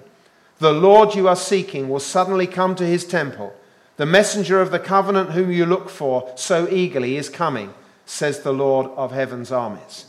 The 0.58 0.72
Lord 0.72 1.14
you 1.14 1.26
are 1.28 1.36
seeking 1.36 1.88
will 1.88 2.00
suddenly 2.00 2.46
come 2.46 2.74
to 2.76 2.86
his 2.86 3.04
temple. 3.04 3.52
The 3.96 4.06
messenger 4.06 4.60
of 4.60 4.70
the 4.70 4.78
covenant 4.80 5.30
whom 5.30 5.52
you 5.52 5.66
look 5.66 5.88
for 5.88 6.32
so 6.36 6.68
eagerly 6.68 7.16
is 7.16 7.28
coming, 7.28 7.72
says 8.06 8.40
the 8.40 8.52
Lord 8.52 8.86
of 8.96 9.12
heaven's 9.12 9.52
armies. 9.52 10.06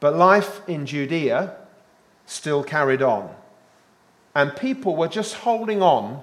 But 0.00 0.16
life 0.16 0.66
in 0.66 0.86
Judea 0.86 1.56
still 2.24 2.64
carried 2.64 3.02
on. 3.02 3.34
And 4.34 4.56
people 4.56 4.96
were 4.96 5.08
just 5.08 5.34
holding 5.34 5.82
on 5.82 6.22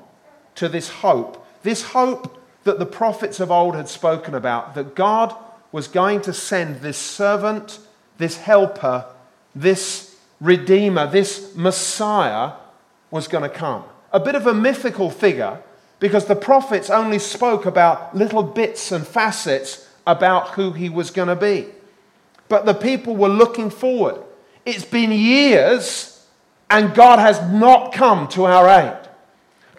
to 0.55 0.67
this 0.67 0.89
hope, 0.89 1.45
this 1.61 1.83
hope 1.83 2.41
that 2.63 2.79
the 2.79 2.85
prophets 2.85 3.39
of 3.39 3.51
old 3.51 3.75
had 3.75 3.87
spoken 3.87 4.33
about, 4.33 4.73
that 4.75 4.95
God 4.95 5.35
was 5.71 5.87
going 5.87 6.21
to 6.21 6.33
send 6.33 6.81
this 6.81 6.97
servant, 6.97 7.79
this 8.17 8.37
helper, 8.37 9.05
this 9.53 10.15
Redeemer, 10.39 11.07
this 11.07 11.55
Messiah, 11.55 12.53
was 13.11 13.27
going 13.27 13.43
to 13.43 13.55
come. 13.55 13.83
A 14.11 14.19
bit 14.19 14.35
of 14.35 14.47
a 14.47 14.53
mythical 14.53 15.09
figure 15.09 15.61
because 15.99 16.25
the 16.25 16.35
prophets 16.35 16.89
only 16.89 17.19
spoke 17.19 17.65
about 17.65 18.15
little 18.15 18.43
bits 18.43 18.91
and 18.91 19.05
facets 19.05 19.87
about 20.05 20.49
who 20.49 20.71
he 20.71 20.89
was 20.89 21.11
going 21.11 21.27
to 21.27 21.35
be. 21.35 21.67
But 22.49 22.65
the 22.65 22.73
people 22.73 23.15
were 23.15 23.29
looking 23.29 23.69
forward. 23.69 24.21
It's 24.65 24.85
been 24.85 25.11
years 25.11 26.25
and 26.69 26.93
God 26.93 27.19
has 27.19 27.41
not 27.51 27.93
come 27.93 28.27
to 28.29 28.45
our 28.45 28.67
aid. 28.67 29.09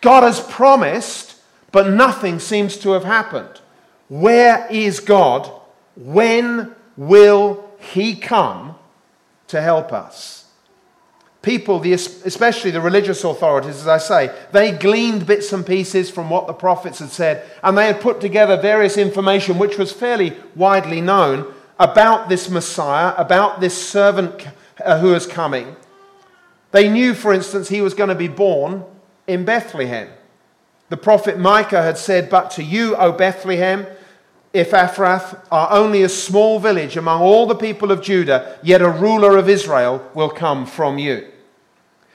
God 0.01 0.23
has 0.23 0.41
promised, 0.41 1.37
but 1.73 1.91
nothing 1.91 2.39
seems 2.39 2.77
to 2.79 2.91
have 2.91 3.05
happened. 3.05 3.61
Where 4.09 4.67
is 4.71 5.01
God? 5.01 5.51
When 5.97 6.75
will 6.97 7.69
he 7.79 8.15
come 8.17 8.77
to 9.49 9.61
help 9.61 9.93
us? 9.93 10.38
People, 11.43 11.83
especially 11.83 12.71
the 12.71 12.81
religious 12.81 13.25
authorities, 13.25 13.77
as 13.77 13.89
I 13.89 13.99
say, 13.99 14.35
they 14.53 14.73
gleaned 14.73 15.27
bits 15.27 15.53
and 15.53 15.65
pieces 15.65 16.11
from 16.11 16.31
what 16.31 16.47
the 16.47 16.53
prophets 16.53 16.99
had 16.99 17.11
said, 17.11 17.45
and 17.63 17.77
they 17.77 17.87
had 17.87 18.01
put 18.01 18.21
together 18.21 18.61
various 18.61 18.97
information 18.97 19.59
which 19.59 19.79
was 19.79 19.93
fairly 19.93 20.37
widely 20.57 21.01
known 21.01 21.53
about 21.79 22.29
this 22.29 22.51
Messiah, 22.51 23.15
about 23.17 23.61
this 23.61 23.77
servant 23.77 24.49
uh, 24.85 24.99
who 24.99 25.15
is 25.15 25.27
coming. 25.27 25.77
They 26.73 26.89
knew, 26.89 27.15
for 27.15 27.33
instance, 27.33 27.69
he 27.69 27.81
was 27.81 27.95
going 27.95 28.09
to 28.09 28.15
be 28.15 28.29
born 28.29 28.85
in 29.27 29.45
Bethlehem. 29.45 30.09
The 30.89 30.97
prophet 30.97 31.39
Micah 31.39 31.83
had 31.83 31.99
said, 31.99 32.31
But 32.31 32.51
to 32.53 32.63
you, 32.63 32.97
O 32.97 33.13
Bethlehem, 33.13 33.87
Ephrath 34.55 35.45
are 35.51 35.71
only 35.73 36.03
a 36.03 36.09
small 36.09 36.59
village 36.59 36.97
among 36.97 37.21
all 37.21 37.47
the 37.47 37.55
people 37.55 37.93
of 37.93 38.03
Judah, 38.03 38.59
yet 38.63 38.81
a 38.81 38.89
ruler 38.89 39.37
of 39.37 39.49
Israel 39.49 40.09
will 40.15 40.31
come 40.31 40.65
from 40.65 40.99
you. 40.99 41.27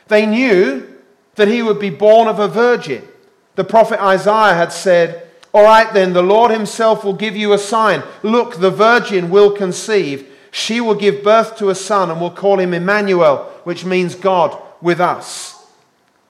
They 0.07 0.25
knew 0.25 0.87
that 1.35 1.47
he 1.47 1.61
would 1.61 1.79
be 1.79 1.89
born 1.89 2.27
of 2.27 2.39
a 2.39 2.47
virgin. 2.47 3.07
The 3.55 3.63
prophet 3.63 4.01
Isaiah 4.01 4.55
had 4.55 4.71
said, 4.71 5.27
All 5.53 5.63
right, 5.63 5.93
then, 5.93 6.13
the 6.13 6.23
Lord 6.23 6.51
himself 6.51 7.03
will 7.03 7.13
give 7.13 7.35
you 7.35 7.53
a 7.53 7.57
sign. 7.59 8.01
Look, 8.23 8.59
the 8.59 8.71
virgin 8.71 9.29
will 9.29 9.51
conceive. 9.51 10.27
She 10.51 10.81
will 10.81 10.95
give 10.95 11.23
birth 11.23 11.57
to 11.57 11.69
a 11.69 11.75
son 11.75 12.09
and 12.09 12.19
will 12.19 12.31
call 12.31 12.59
him 12.59 12.73
Emmanuel, 12.73 13.51
which 13.63 13.85
means 13.85 14.15
God 14.15 14.59
with 14.81 14.99
us. 14.99 15.65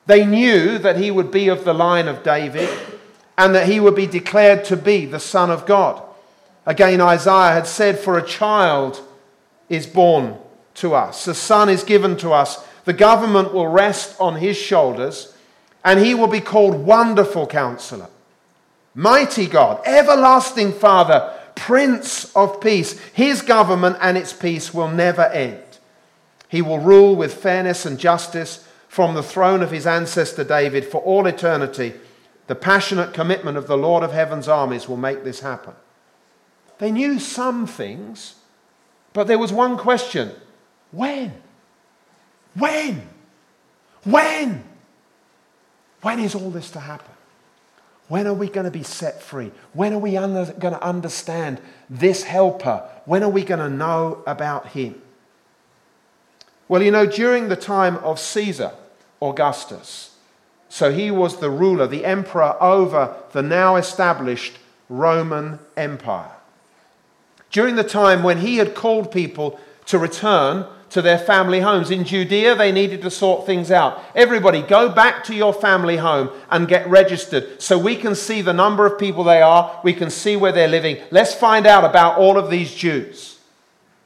They 0.06 0.26
knew 0.26 0.78
that 0.80 0.98
he 0.98 1.12
would 1.12 1.32
be 1.32 1.48
of 1.48 1.64
the 1.64 1.74
line 1.74 2.10
of 2.10 2.24
David 2.24 2.70
and 3.38 3.56
that 3.56 3.68
he 3.68 3.80
would 3.80 3.96
be 3.96 4.08
declared 4.08 4.66
to 4.66 4.78
be 4.78 5.06
the 5.06 5.20
Son 5.20 5.50
of 5.50 5.66
God. 5.66 6.02
Again, 6.66 7.02
Isaiah 7.02 7.54
had 7.54 7.68
said, 7.68 8.00
For 8.00 8.18
a 8.18 8.26
child 8.26 9.02
is 9.70 9.88
born 9.88 10.38
to 10.76 10.94
us. 10.96 11.28
A 11.28 11.36
son 11.36 11.70
is 11.70 11.84
given 11.84 12.18
to 12.18 12.32
us. 12.32 12.66
The 12.86 12.94
government 12.94 13.54
will 13.54 13.68
rest 13.68 14.20
on 14.20 14.36
his 14.36 14.58
shoulders, 14.58 15.34
and 15.84 16.00
he 16.00 16.14
will 16.14 16.28
be 16.28 16.42
called 16.42 16.86
Wonderful 16.86 17.48
Counselor, 17.48 18.08
Mighty 18.94 19.48
God, 19.48 19.82
Everlasting 19.86 20.74
Father, 20.74 21.34
Prince 21.56 22.34
of 22.36 22.62
Peace. 22.62 23.00
His 23.14 23.42
government 23.42 23.98
and 24.02 24.18
its 24.18 24.34
peace 24.34 24.74
will 24.74 24.90
never 24.90 25.24
end. 25.24 25.62
He 26.50 26.62
will 26.62 26.80
rule 26.80 27.16
with 27.16 27.34
fairness 27.34 27.86
and 27.86 27.98
justice 27.98 28.68
from 28.88 29.16
the 29.16 29.24
throne 29.24 29.62
of 29.64 29.72
his 29.72 29.88
ancestor 29.88 30.44
David 30.44 30.86
for 30.86 31.02
all 31.02 31.26
eternity. 31.26 31.94
The 32.48 32.56
passionate 32.56 33.14
commitment 33.14 33.58
of 33.58 33.68
the 33.68 33.78
Lord 33.78 34.04
of 34.04 34.12
heaven's 34.12 34.48
armies 34.48 34.88
will 34.88 34.98
make 34.98 35.24
this 35.24 35.40
happen. 35.40 35.74
They 36.80 36.92
knew 36.92 37.20
some 37.20 37.66
things, 37.66 38.36
but 39.14 39.28
there 39.28 39.40
was 39.40 39.54
one 39.54 39.78
question 39.78 40.32
when? 40.92 41.34
When? 42.56 43.08
When? 44.04 44.64
When 46.02 46.20
is 46.20 46.36
all 46.36 46.52
this 46.52 46.70
to 46.72 46.80
happen? 46.80 47.14
When 48.10 48.28
are 48.28 48.34
we 48.34 48.50
going 48.50 48.66
to 48.66 48.72
be 48.72 48.84
set 48.84 49.24
free? 49.24 49.52
When 49.72 49.94
are 49.94 50.00
we 50.00 50.18
under, 50.18 50.52
going 50.54 50.74
to 50.74 50.84
understand 50.84 51.62
this 51.90 52.24
helper? 52.24 52.88
When 53.06 53.24
are 53.24 53.30
we 53.30 53.44
going 53.44 53.60
to 53.62 53.70
know 53.70 54.22
about 54.28 54.68
him? 54.68 55.02
Well, 56.68 56.84
you 56.84 56.92
know, 56.92 57.06
during 57.06 57.48
the 57.48 57.56
time 57.56 57.98
of 57.98 58.20
Caesar 58.20 58.74
Augustus, 59.22 60.13
so 60.74 60.92
he 60.92 61.12
was 61.12 61.38
the 61.38 61.52
ruler, 61.52 61.86
the 61.86 62.04
emperor 62.04 62.58
over 62.60 63.16
the 63.32 63.44
now 63.44 63.76
established 63.76 64.58
Roman 64.90 65.60
Empire. 65.78 66.32
During 67.52 67.76
the 67.76 67.84
time 67.84 68.24
when 68.24 68.40
he 68.40 68.58
had 68.58 68.74
called 68.74 69.12
people 69.12 69.60
to 69.86 70.00
return 70.00 70.66
to 70.90 71.04
their 71.04 71.20
family 71.20 71.60
homes. 71.60 71.92
In 71.92 72.04
Judea, 72.04 72.56
they 72.56 72.72
needed 72.72 73.04
to 73.04 73.12
sort 73.12 73.46
things 73.46 73.70
out. 73.70 74.04
Everybody, 74.16 74.64
go 74.64 74.90
back 74.90 75.24
to 75.26 75.36
your 75.36 75.54
family 75.54 75.98
home 75.98 76.32
and 76.50 76.68
get 76.68 76.88
registered 76.88 77.62
so 77.62 77.78
we 77.78 77.96
can 77.96 78.16
see 78.16 78.42
the 78.42 78.52
number 78.52 78.88
of 78.88 78.98
people 78.98 79.24
they 79.24 79.44
are, 79.44 79.80
we 79.84 79.94
can 79.94 80.10
see 80.10 80.36
where 80.36 80.52
they're 80.52 80.68
living. 80.68 80.98
Let's 81.12 81.36
find 81.36 81.68
out 81.68 81.84
about 81.84 82.18
all 82.18 82.36
of 82.36 82.50
these 82.50 82.74
Jews. 82.74 83.38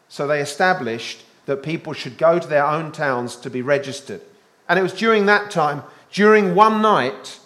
So 0.10 0.28
they 0.28 0.42
established 0.42 1.24
that 1.46 1.64
people 1.64 1.94
should 1.94 2.18
go 2.18 2.40
to 2.40 2.48
their 2.48 2.66
own 2.66 2.92
towns 2.92 3.38
to 3.38 3.50
be 3.50 3.62
registered. 3.62 4.20
And 4.68 4.78
it 4.78 4.84
was 4.84 4.94
during 4.94 5.28
that 5.28 5.50
time, 5.50 5.84
during 6.18 6.56
one 6.56 6.82
night, 6.82 7.40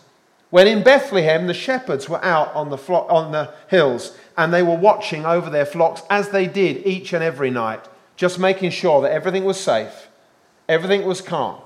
when 0.49 0.65
in 0.65 0.81
Bethlehem 0.81 1.45
the 1.45 1.53
shepherds 1.53 2.07
were 2.07 2.23
out 2.23 2.55
on 2.55 2.69
the, 2.69 2.77
flo- 2.77 3.05
on 3.10 3.34
the 3.34 3.53
hills 3.67 4.17
and 4.38 4.53
they 4.53 4.63
were 4.63 4.77
watching 4.77 5.25
over 5.25 5.49
their 5.49 5.65
flocks 5.65 6.03
as 6.10 6.29
they 6.29 6.47
did 6.47 6.88
each 6.88 7.12
and 7.12 7.21
every 7.21 7.49
night 7.51 7.86
just 8.15 8.39
making 8.39 8.71
sure 8.71 9.01
that 9.01 9.12
everything 9.12 9.43
was 9.43 9.60
safe, 9.60 10.07
everything 10.69 11.03
was 11.03 11.19
calm, 11.19 11.60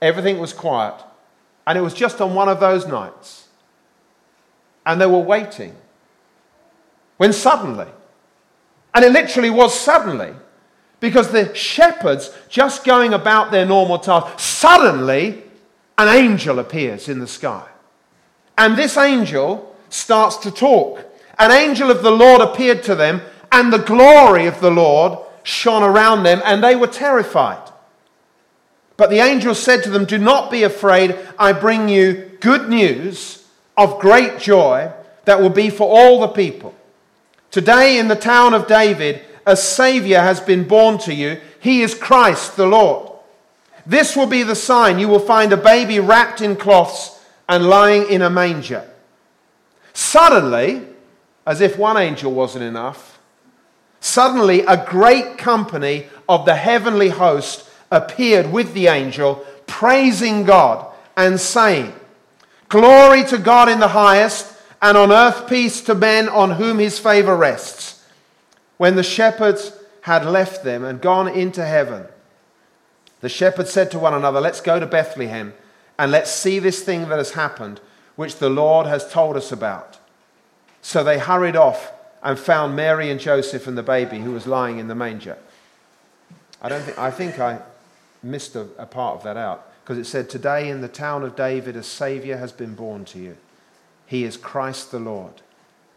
everything 0.00 0.38
was 0.38 0.52
quiet. 0.52 0.94
And 1.66 1.76
it 1.76 1.80
was 1.80 1.94
just 1.94 2.20
on 2.20 2.32
one 2.32 2.48
of 2.48 2.60
those 2.60 2.86
nights. 2.86 3.48
And 4.86 5.00
they 5.00 5.06
were 5.06 5.18
waiting. 5.18 5.74
When 7.16 7.32
suddenly, 7.32 7.88
and 8.94 9.04
it 9.04 9.10
literally 9.10 9.50
was 9.50 9.76
suddenly, 9.76 10.32
because 11.00 11.32
the 11.32 11.52
shepherds 11.56 12.30
just 12.48 12.84
going 12.84 13.14
about 13.14 13.50
their 13.50 13.66
normal 13.66 13.98
task, 13.98 14.38
suddenly 14.38 15.49
an 15.98 16.08
angel 16.08 16.58
appears 16.58 17.08
in 17.08 17.18
the 17.18 17.26
sky. 17.26 17.66
And 18.56 18.76
this 18.76 18.96
angel 18.96 19.74
starts 19.88 20.36
to 20.38 20.50
talk. 20.50 21.04
An 21.38 21.50
angel 21.50 21.90
of 21.90 22.02
the 22.02 22.10
Lord 22.10 22.40
appeared 22.40 22.82
to 22.84 22.94
them, 22.94 23.22
and 23.50 23.72
the 23.72 23.78
glory 23.78 24.46
of 24.46 24.60
the 24.60 24.70
Lord 24.70 25.18
shone 25.42 25.82
around 25.82 26.22
them, 26.22 26.42
and 26.44 26.62
they 26.62 26.76
were 26.76 26.86
terrified. 26.86 27.70
But 28.96 29.10
the 29.10 29.20
angel 29.20 29.54
said 29.54 29.82
to 29.84 29.90
them, 29.90 30.04
Do 30.04 30.18
not 30.18 30.50
be 30.50 30.62
afraid. 30.62 31.18
I 31.38 31.52
bring 31.52 31.88
you 31.88 32.30
good 32.40 32.68
news 32.68 33.46
of 33.76 33.98
great 33.98 34.38
joy 34.38 34.92
that 35.24 35.40
will 35.40 35.50
be 35.50 35.70
for 35.70 35.88
all 35.88 36.20
the 36.20 36.28
people. 36.28 36.74
Today, 37.50 37.98
in 37.98 38.08
the 38.08 38.14
town 38.14 38.52
of 38.52 38.66
David, 38.66 39.24
a 39.46 39.56
Savior 39.56 40.20
has 40.20 40.40
been 40.40 40.68
born 40.68 40.98
to 40.98 41.14
you. 41.14 41.40
He 41.60 41.82
is 41.82 41.94
Christ 41.94 42.56
the 42.56 42.66
Lord. 42.66 43.09
This 43.90 44.16
will 44.16 44.26
be 44.26 44.42
the 44.42 44.54
sign 44.54 44.98
you 44.98 45.08
will 45.08 45.18
find 45.18 45.52
a 45.52 45.56
baby 45.56 45.98
wrapped 45.98 46.40
in 46.40 46.56
cloths 46.56 47.18
and 47.48 47.68
lying 47.68 48.08
in 48.08 48.22
a 48.22 48.30
manger. 48.30 48.88
Suddenly, 49.92 50.86
as 51.46 51.60
if 51.60 51.76
one 51.76 51.96
angel 51.96 52.32
wasn't 52.32 52.64
enough, 52.64 53.10
Suddenly, 54.00 54.62
a 54.62 54.86
great 54.86 55.36
company 55.36 56.06
of 56.26 56.46
the 56.46 56.54
heavenly 56.54 57.10
host 57.10 57.68
appeared 57.90 58.50
with 58.50 58.72
the 58.72 58.86
angel, 58.86 59.44
praising 59.66 60.44
God 60.44 60.90
and 61.16 61.38
saying, 61.38 61.92
Glory 62.68 63.24
to 63.24 63.36
God 63.36 63.68
in 63.68 63.78
the 63.78 63.88
highest, 63.88 64.56
and 64.80 64.96
on 64.96 65.12
earth 65.12 65.46
peace 65.48 65.82
to 65.82 65.94
men 65.94 66.28
on 66.30 66.52
whom 66.52 66.78
his 66.78 66.98
favor 66.98 67.36
rests. 67.36 68.02
When 68.78 68.96
the 68.96 69.02
shepherds 69.02 69.72
had 70.02 70.24
left 70.24 70.64
them 70.64 70.82
and 70.82 71.02
gone 71.02 71.28
into 71.28 71.64
heaven, 71.64 72.06
the 73.20 73.28
shepherds 73.28 73.70
said 73.70 73.90
to 73.90 73.98
one 73.98 74.14
another, 74.14 74.40
Let's 74.40 74.60
go 74.60 74.80
to 74.80 74.86
Bethlehem 74.86 75.54
and 75.98 76.10
let's 76.10 76.30
see 76.30 76.58
this 76.58 76.82
thing 76.82 77.08
that 77.08 77.18
has 77.18 77.32
happened, 77.32 77.80
which 78.16 78.36
the 78.36 78.48
Lord 78.48 78.86
has 78.86 79.10
told 79.10 79.36
us 79.36 79.52
about. 79.52 79.98
So 80.82 81.04
they 81.04 81.18
hurried 81.18 81.56
off 81.56 81.92
and 82.22 82.38
found 82.38 82.76
Mary 82.76 83.10
and 83.10 83.20
Joseph 83.20 83.66
and 83.66 83.76
the 83.76 83.82
baby 83.82 84.18
who 84.18 84.32
was 84.32 84.46
lying 84.46 84.78
in 84.78 84.88
the 84.88 84.94
manger. 84.94 85.36
I, 86.62 86.68
don't 86.68 86.82
think, 86.82 86.98
I 86.98 87.10
think 87.10 87.38
I 87.38 87.60
missed 88.22 88.56
a, 88.56 88.66
a 88.78 88.86
part 88.86 89.16
of 89.16 89.24
that 89.24 89.36
out 89.36 89.70
because 89.82 89.98
it 89.98 90.04
said, 90.04 90.28
Today 90.28 90.68
in 90.68 90.80
the 90.80 90.88
town 90.88 91.22
of 91.22 91.36
David, 91.36 91.76
a 91.76 91.82
Savior 91.82 92.36
has 92.36 92.52
been 92.52 92.74
born 92.74 93.04
to 93.06 93.18
you. 93.18 93.36
He 94.06 94.24
is 94.24 94.36
Christ 94.36 94.90
the 94.90 94.98
Lord. 94.98 95.42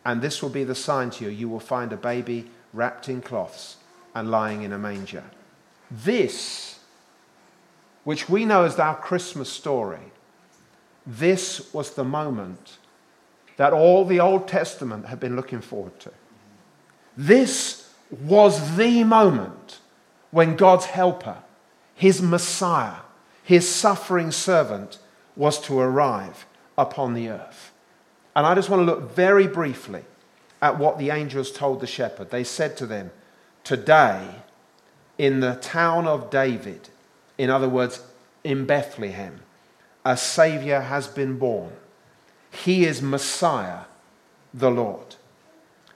And 0.06 0.22
this 0.22 0.42
will 0.42 0.50
be 0.50 0.64
the 0.64 0.76
sign 0.76 1.10
to 1.12 1.26
you 1.26 1.30
you 1.30 1.48
will 1.48 1.60
find 1.60 1.94
a 1.94 1.98
baby 1.98 2.50
wrapped 2.74 3.08
in 3.08 3.22
cloths 3.22 3.78
and 4.14 4.30
lying 4.30 4.64
in 4.64 4.74
a 4.74 4.78
manger. 4.78 5.24
This, 5.90 6.73
which 8.04 8.30
we 8.30 8.46
know 8.46 8.64
as 8.64 8.78
our 8.80 8.96
Christmas 8.96 9.50
story, 9.50 10.12
this 11.06 11.74
was 11.74 11.92
the 11.92 12.04
moment 12.04 12.78
that 13.58 13.74
all 13.74 14.06
the 14.06 14.20
Old 14.20 14.48
Testament 14.48 15.06
had 15.06 15.20
been 15.20 15.36
looking 15.36 15.62
forward 15.62 16.00
to. 16.02 16.12
This 17.16 17.94
was 18.22 18.78
the 18.78 19.04
moment 19.04 19.80
when 20.32 20.56
God's 20.56 20.86
helper, 20.86 21.38
his 21.96 22.22
Messiah, 22.22 23.02
his 23.44 23.68
suffering 23.68 24.32
servant, 24.32 24.98
was 25.36 25.60
to 25.62 25.80
arrive 25.80 26.46
upon 26.78 27.14
the 27.14 27.30
earth. 27.30 27.72
And 28.36 28.46
I 28.48 28.56
just 28.56 28.70
want 28.70 28.80
to 28.80 28.86
look 28.86 29.14
very 29.14 29.48
briefly 29.48 30.04
at 30.62 30.80
what 30.80 30.98
the 30.98 31.12
angels 31.12 31.52
told 31.52 31.82
the 31.82 31.88
shepherd. 31.88 32.32
They 32.32 32.44
said 32.44 32.78
to 32.78 32.86
them, 32.86 33.12
Today, 33.64 34.28
in 35.18 35.40
the 35.40 35.56
town 35.56 36.08
of 36.08 36.30
David, 36.30 36.90
in 37.38 37.50
other 37.50 37.70
words, 37.70 38.02
in 38.44 38.66
Bethlehem, 38.66 39.42
a 40.06 40.18
Savior 40.18 40.82
has 40.82 41.08
been 41.08 41.38
born 41.38 41.72
he 42.54 42.86
is 42.86 43.02
Messiah, 43.02 43.86
the 44.54 44.70
Lord. 44.70 45.16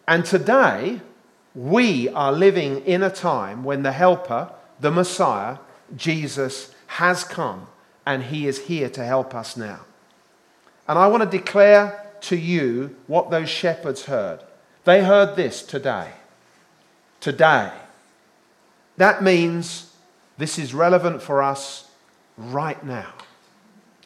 And 0.07 0.25
today, 0.25 1.01
we 1.53 2.09
are 2.09 2.31
living 2.31 2.83
in 2.85 3.03
a 3.03 3.09
time 3.09 3.63
when 3.63 3.83
the 3.83 3.91
Helper, 3.91 4.49
the 4.79 4.91
Messiah, 4.91 5.57
Jesus, 5.95 6.73
has 6.87 7.23
come 7.23 7.67
and 8.05 8.23
he 8.23 8.47
is 8.47 8.65
here 8.65 8.89
to 8.89 9.03
help 9.03 9.35
us 9.35 9.55
now. 9.55 9.81
And 10.87 10.97
I 10.97 11.07
want 11.07 11.29
to 11.29 11.37
declare 11.37 12.05
to 12.21 12.35
you 12.35 12.95
what 13.05 13.29
those 13.29 13.49
shepherds 13.49 14.05
heard. 14.05 14.39
They 14.83 15.03
heard 15.03 15.35
this 15.35 15.61
today. 15.61 16.11
Today. 17.19 17.71
That 18.95 19.21
means 19.21 19.86
this 20.37 20.59
is 20.59 20.73
relevant 20.73 21.21
for 21.21 21.41
us 21.41 21.89
right 22.37 22.83
now. 22.83 23.13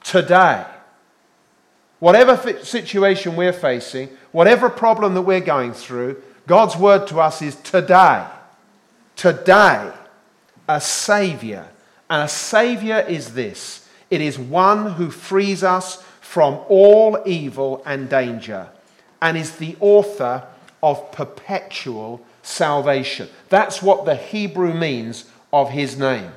Today. 0.03 0.65
Whatever 1.99 2.63
situation 2.63 3.35
we're 3.35 3.53
facing, 3.53 4.09
whatever 4.31 4.69
problem 4.69 5.13
that 5.13 5.21
we're 5.21 5.39
going 5.39 5.73
through, 5.73 6.21
God's 6.47 6.75
word 6.75 7.05
to 7.07 7.19
us 7.19 7.41
is 7.41 7.55
today. 7.57 8.25
Today, 9.15 9.91
a 10.67 10.81
Savior. 10.81 11.67
And 12.09 12.23
a 12.23 12.27
Savior 12.27 13.05
is 13.07 13.33
this 13.33 13.87
it 14.09 14.21
is 14.21 14.37
one 14.37 14.93
who 14.93 15.11
frees 15.11 15.63
us 15.63 16.03
from 16.19 16.59
all 16.67 17.21
evil 17.25 17.83
and 17.85 18.09
danger 18.09 18.69
and 19.21 19.37
is 19.37 19.57
the 19.57 19.77
author 19.79 20.43
of 20.81 21.11
perpetual 21.11 22.25
salvation. 22.41 23.29
That's 23.49 23.81
what 23.81 24.05
the 24.05 24.15
Hebrew 24.15 24.73
means 24.73 25.25
of 25.51 25.69
his 25.69 25.97
name. 25.97 26.31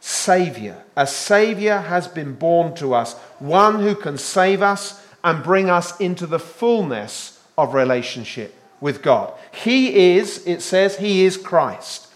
Savior. 0.00 0.82
A 0.96 1.06
Savior 1.06 1.78
has 1.78 2.08
been 2.08 2.34
born 2.34 2.74
to 2.74 2.94
us, 2.94 3.14
one 3.38 3.80
who 3.80 3.94
can 3.94 4.18
save 4.18 4.60
us 4.60 5.02
and 5.22 5.42
bring 5.42 5.70
us 5.70 5.98
into 5.98 6.26
the 6.26 6.38
fullness 6.38 7.42
of 7.56 7.72
relationship 7.72 8.54
with 8.80 9.02
God. 9.02 9.32
He 9.50 10.16
is, 10.16 10.46
it 10.46 10.60
says, 10.60 10.98
He 10.98 11.24
is 11.24 11.38
Christ. 11.38 12.08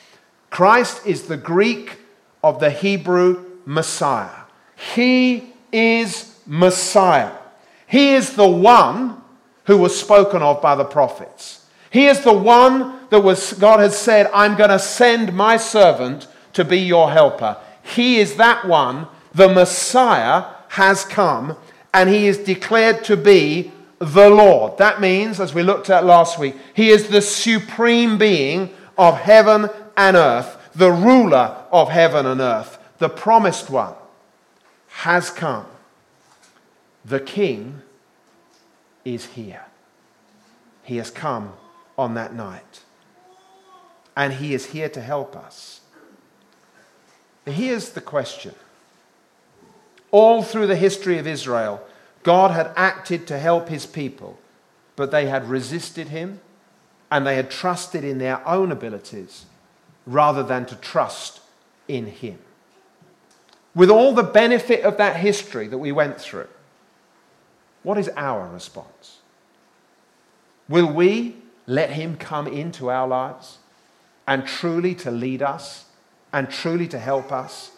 Christ 0.50 1.06
is 1.06 1.24
the 1.24 1.36
Greek 1.36 1.98
of 2.44 2.60
the 2.60 2.70
Hebrew 2.70 3.44
Messiah. 3.64 4.42
He 4.94 5.52
is 5.72 6.38
Messiah. 6.46 7.32
He 7.86 8.14
is 8.14 8.34
the 8.34 8.48
one 8.48 9.22
who 9.64 9.78
was 9.78 9.98
spoken 9.98 10.42
of 10.42 10.60
by 10.60 10.74
the 10.74 10.84
prophets. 10.84 11.64
He 11.90 12.06
is 12.06 12.20
the 12.20 12.32
one 12.32 12.98
that 13.10 13.20
was, 13.20 13.54
God 13.54 13.80
has 13.80 13.96
said, 13.96 14.30
I'm 14.32 14.56
going 14.56 14.70
to 14.70 14.78
send 14.78 15.32
my 15.32 15.56
servant 15.56 16.26
to 16.52 16.64
be 16.64 16.78
your 16.78 17.10
helper. 17.10 17.56
He 17.82 18.18
is 18.18 18.36
that 18.36 18.66
one. 18.66 19.06
The 19.34 19.48
Messiah 19.48 20.44
has 20.68 21.04
come 21.04 21.56
and 21.94 22.08
he 22.08 22.26
is 22.26 22.38
declared 22.38 23.04
to 23.04 23.16
be 23.16 23.72
the 23.98 24.28
Lord. 24.28 24.78
That 24.78 25.00
means, 25.00 25.40
as 25.40 25.54
we 25.54 25.62
looked 25.62 25.90
at 25.90 26.04
last 26.04 26.38
week, 26.38 26.54
he 26.74 26.90
is 26.90 27.08
the 27.08 27.22
supreme 27.22 28.18
being 28.18 28.70
of 28.96 29.16
heaven 29.16 29.70
and 29.96 30.16
earth, 30.16 30.70
the 30.74 30.92
ruler 30.92 31.64
of 31.72 31.88
heaven 31.88 32.26
and 32.26 32.40
earth, 32.40 32.78
the 32.98 33.08
promised 33.08 33.70
one 33.70 33.94
has 34.88 35.30
come. 35.30 35.66
The 37.04 37.20
king 37.20 37.82
is 39.04 39.26
here. 39.26 39.64
He 40.82 40.96
has 40.98 41.10
come 41.10 41.52
on 41.98 42.14
that 42.14 42.32
night. 42.32 42.84
And 44.16 44.34
he 44.34 44.54
is 44.54 44.66
here 44.66 44.88
to 44.88 45.00
help 45.00 45.36
us. 45.36 45.80
Here's 47.44 47.90
the 47.90 48.00
question. 48.00 48.54
All 50.10 50.42
through 50.42 50.68
the 50.68 50.76
history 50.76 51.18
of 51.18 51.26
Israel, 51.26 51.82
God 52.22 52.52
had 52.52 52.72
acted 52.76 53.26
to 53.26 53.38
help 53.38 53.68
his 53.68 53.84
people, 53.84 54.38
but 54.96 55.10
they 55.10 55.26
had 55.26 55.48
resisted 55.48 56.08
him 56.08 56.40
and 57.10 57.26
they 57.26 57.36
had 57.36 57.50
trusted 57.50 58.04
in 58.04 58.18
their 58.18 58.46
own 58.46 58.70
abilities 58.70 59.46
rather 60.06 60.42
than 60.42 60.66
to 60.66 60.76
trust 60.76 61.40
in 61.86 62.06
him. 62.06 62.38
With 63.74 63.90
all 63.90 64.14
the 64.14 64.22
benefit 64.22 64.82
of 64.82 64.96
that 64.96 65.16
history 65.16 65.68
that 65.68 65.78
we 65.78 65.92
went 65.92 66.20
through, 66.20 66.48
what 67.82 67.98
is 67.98 68.10
our 68.16 68.48
response? 68.48 69.18
Will 70.68 70.92
we 70.92 71.36
let 71.68 71.90
him 71.90 72.16
come 72.16 72.46
into 72.48 72.90
our 72.90 73.06
lives 73.06 73.58
and 74.26 74.46
truly 74.46 74.94
to 74.96 75.10
lead 75.10 75.42
us 75.42 75.84
and 76.32 76.50
truly 76.50 76.88
to 76.88 76.98
help 76.98 77.30
us? 77.30 77.70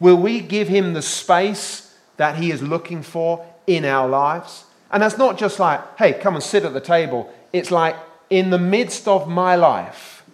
Will 0.00 0.16
we 0.16 0.40
give 0.40 0.68
him 0.68 0.94
the 0.94 1.02
space 1.02 1.94
that 2.16 2.36
he 2.36 2.50
is 2.50 2.62
looking 2.62 3.02
for 3.02 3.46
in 3.66 3.84
our 3.84 4.08
lives? 4.08 4.64
And 4.90 5.02
that's 5.02 5.18
not 5.18 5.38
just 5.38 5.60
like, 5.60 5.98
hey, 5.98 6.14
come 6.14 6.34
and 6.34 6.42
sit 6.42 6.64
at 6.64 6.72
the 6.72 6.80
table. 6.80 7.32
It's 7.52 7.70
like, 7.70 7.94
in 8.30 8.50
the 8.50 8.58
midst 8.58 9.06
of 9.06 9.28
my 9.28 9.54
life, 9.54 10.24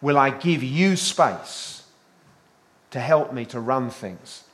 will 0.00 0.16
I 0.16 0.30
give 0.30 0.62
you 0.62 0.96
space 0.96 1.82
to 2.92 3.00
help 3.00 3.32
me 3.32 3.44
to 3.46 3.58
run 3.58 3.90
things 3.90 4.44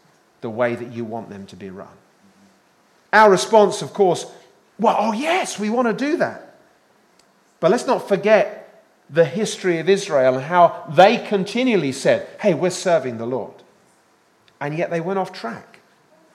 the 0.40 0.50
way 0.50 0.74
that 0.74 0.92
you 0.92 1.04
want 1.04 1.28
them 1.28 1.46
to 1.46 1.56
be 1.56 1.68
run? 1.68 1.88
Our 3.12 3.30
response, 3.30 3.82
of 3.82 3.92
course, 3.92 4.24
well, 4.78 4.96
oh, 4.98 5.12
yes, 5.12 5.58
we 5.58 5.68
want 5.68 5.88
to 5.88 6.04
do 6.06 6.16
that. 6.18 6.49
But 7.60 7.70
let's 7.70 7.86
not 7.86 8.08
forget 8.08 8.82
the 9.08 9.24
history 9.24 9.78
of 9.78 9.88
Israel 9.88 10.36
and 10.36 10.44
how 10.44 10.84
they 10.88 11.18
continually 11.18 11.92
said, 11.92 12.28
hey, 12.40 12.54
we're 12.54 12.70
serving 12.70 13.18
the 13.18 13.26
Lord. 13.26 13.62
And 14.60 14.76
yet 14.76 14.90
they 14.90 15.00
went 15.00 15.18
off 15.18 15.32
track 15.32 15.80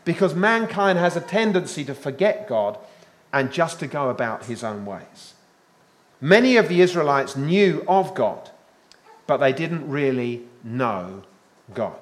because 0.03 0.35
mankind 0.35 0.99
has 0.99 1.15
a 1.15 1.21
tendency 1.21 1.83
to 1.85 1.95
forget 1.95 2.47
God 2.47 2.77
and 3.33 3.51
just 3.51 3.79
to 3.79 3.87
go 3.87 4.09
about 4.09 4.45
his 4.45 4.63
own 4.63 4.85
ways. 4.85 5.33
Many 6.21 6.57
of 6.57 6.69
the 6.69 6.81
Israelites 6.81 7.35
knew 7.35 7.83
of 7.87 8.15
God, 8.15 8.49
but 9.27 9.37
they 9.37 9.53
didn't 9.53 9.89
really 9.89 10.43
know 10.63 11.23
God. 11.73 11.99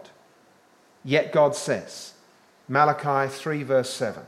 Yet 1.03 1.33
God 1.33 1.55
says, 1.55 2.13
Malachi 2.67 3.31
3, 3.31 3.63
verse 3.63 3.89
7 3.89 4.23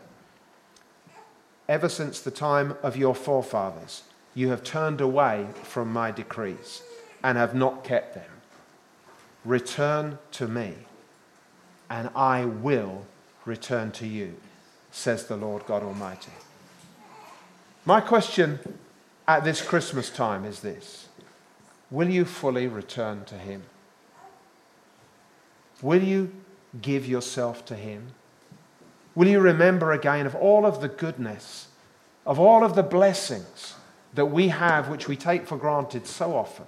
Ever 1.67 1.89
since 1.89 2.19
the 2.19 2.31
time 2.31 2.75
of 2.83 2.97
your 2.97 3.15
forefathers, 3.15 4.03
you 4.35 4.49
have 4.49 4.63
turned 4.63 4.99
away 4.99 5.47
from 5.63 5.91
my 5.91 6.11
decrees 6.11 6.83
and 7.23 7.37
have 7.37 7.55
not 7.55 7.83
kept 7.83 8.13
them. 8.13 8.29
Return 9.45 10.19
to 10.33 10.47
me, 10.47 10.73
and 11.89 12.09
I 12.15 12.45
will 12.45 13.05
return 13.45 13.91
to 13.93 14.05
you, 14.05 14.35
says 14.91 15.25
the 15.25 15.37
Lord 15.37 15.65
God 15.65 15.81
Almighty. 15.81 16.33
My 17.85 18.01
question 18.01 18.59
at 19.27 19.43
this 19.43 19.61
Christmas 19.61 20.09
time 20.09 20.43
is 20.43 20.59
this 20.59 21.07
Will 21.89 22.09
you 22.09 22.25
fully 22.25 22.67
return 22.67 23.23
to 23.25 23.35
Him? 23.35 23.63
Will 25.81 26.03
you 26.03 26.31
give 26.81 27.05
yourself 27.07 27.63
to 27.65 27.75
Him? 27.75 28.07
Will 29.13 29.27
you 29.27 29.39
remember 29.39 29.93
again 29.93 30.25
of 30.25 30.35
all 30.35 30.65
of 30.65 30.81
the 30.81 30.89
goodness, 30.89 31.67
of 32.25 32.37
all 32.37 32.65
of 32.65 32.75
the 32.75 32.83
blessings 32.83 33.75
that 34.15 34.25
we 34.25 34.49
have, 34.49 34.89
which 34.89 35.07
we 35.07 35.15
take 35.15 35.45
for 35.45 35.57
granted 35.57 36.07
so 36.07 36.35
often? 36.35 36.65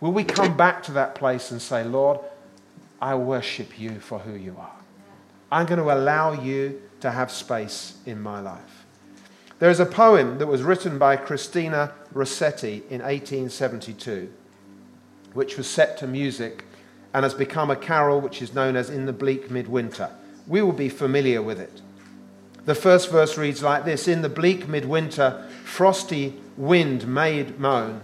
Will 0.00 0.12
we 0.12 0.24
come 0.24 0.56
back 0.56 0.82
to 0.84 0.92
that 0.92 1.14
place 1.14 1.50
and 1.50 1.60
say, 1.60 1.82
Lord, 1.82 2.18
I 3.00 3.14
worship 3.14 3.78
you 3.80 3.98
for 4.00 4.18
who 4.20 4.34
you 4.34 4.56
are? 4.58 4.72
I'm 5.50 5.66
going 5.66 5.80
to 5.80 5.92
allow 5.92 6.32
you 6.32 6.80
to 7.00 7.10
have 7.10 7.30
space 7.30 7.96
in 8.06 8.20
my 8.20 8.40
life. 8.40 8.84
There 9.58 9.70
is 9.70 9.80
a 9.80 9.86
poem 9.86 10.38
that 10.38 10.46
was 10.46 10.62
written 10.62 10.98
by 10.98 11.16
Christina 11.16 11.92
Rossetti 12.12 12.82
in 12.90 13.00
1872, 13.02 14.32
which 15.34 15.56
was 15.56 15.66
set 15.66 15.98
to 15.98 16.06
music 16.06 16.64
and 17.14 17.24
has 17.24 17.34
become 17.34 17.70
a 17.70 17.76
carol 17.76 18.20
which 18.20 18.40
is 18.40 18.54
known 18.54 18.76
as 18.76 18.90
In 18.90 19.06
the 19.06 19.12
Bleak 19.12 19.50
Midwinter 19.50 20.10
we 20.46 20.62
will 20.62 20.72
be 20.72 20.88
familiar 20.88 21.42
with 21.42 21.60
it. 21.60 21.80
The 22.64 22.74
first 22.74 23.10
verse 23.10 23.36
reads 23.36 23.62
like 23.62 23.84
this 23.84 24.08
In 24.08 24.22
the 24.22 24.28
bleak 24.28 24.68
midwinter, 24.68 25.48
frosty 25.64 26.40
wind 26.56 27.06
made 27.06 27.58
moan. 27.58 28.00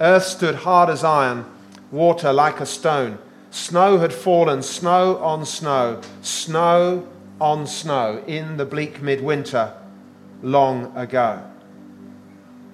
Earth 0.00 0.24
stood 0.24 0.56
hard 0.56 0.88
as 0.88 1.04
iron, 1.04 1.44
water 1.90 2.32
like 2.32 2.60
a 2.60 2.66
stone. 2.66 3.18
Snow 3.50 3.98
had 3.98 4.12
fallen, 4.12 4.62
snow 4.62 5.18
on 5.18 5.44
snow, 5.44 6.00
snow 6.22 7.06
on 7.40 7.66
snow, 7.66 8.22
in 8.26 8.56
the 8.56 8.64
bleak 8.64 9.02
midwinter 9.02 9.74
long 10.42 10.96
ago. 10.96 11.42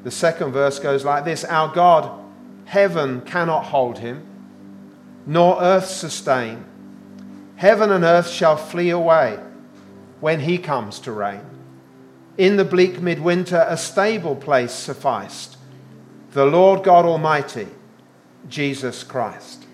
The 0.04 0.10
second 0.10 0.52
verse 0.52 0.78
goes 0.78 1.04
like 1.04 1.24
this 1.24 1.44
Our 1.44 1.72
God, 1.74 2.22
heaven 2.66 3.22
cannot 3.22 3.64
hold 3.64 3.98
him, 3.98 4.24
nor 5.26 5.60
earth 5.60 5.86
sustain. 5.86 6.64
Heaven 7.56 7.90
and 7.90 8.04
earth 8.04 8.28
shall 8.28 8.56
flee 8.56 8.90
away 8.90 9.38
when 10.20 10.40
he 10.40 10.58
comes 10.58 11.00
to 11.00 11.12
reign. 11.12 11.55
In 12.38 12.56
the 12.56 12.64
bleak 12.64 13.00
midwinter, 13.00 13.64
a 13.68 13.76
stable 13.76 14.36
place 14.36 14.72
sufficed 14.72 15.56
the 16.32 16.44
Lord 16.44 16.84
God 16.84 17.06
Almighty, 17.06 17.66
Jesus 18.46 19.02
Christ. 19.02 19.64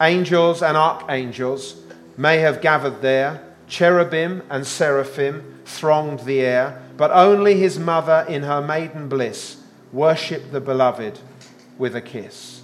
Angels 0.00 0.62
and 0.62 0.76
archangels 0.76 1.76
may 2.16 2.38
have 2.38 2.60
gathered 2.60 3.02
there, 3.02 3.44
cherubim 3.68 4.42
and 4.50 4.66
seraphim 4.66 5.60
thronged 5.64 6.20
the 6.20 6.40
air, 6.40 6.82
but 6.96 7.12
only 7.12 7.56
his 7.56 7.78
mother 7.78 8.26
in 8.28 8.42
her 8.42 8.60
maiden 8.60 9.08
bliss 9.08 9.62
worshipped 9.92 10.50
the 10.50 10.60
beloved 10.60 11.20
with 11.78 11.94
a 11.94 12.00
kiss. 12.00 12.62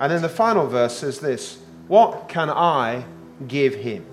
And 0.00 0.10
then 0.10 0.22
the 0.22 0.28
final 0.28 0.66
verse 0.66 0.98
says 0.98 1.20
this 1.20 1.58
what 1.86 2.28
can 2.28 2.50
I 2.50 3.04
give 3.46 3.76
him? 3.76 4.04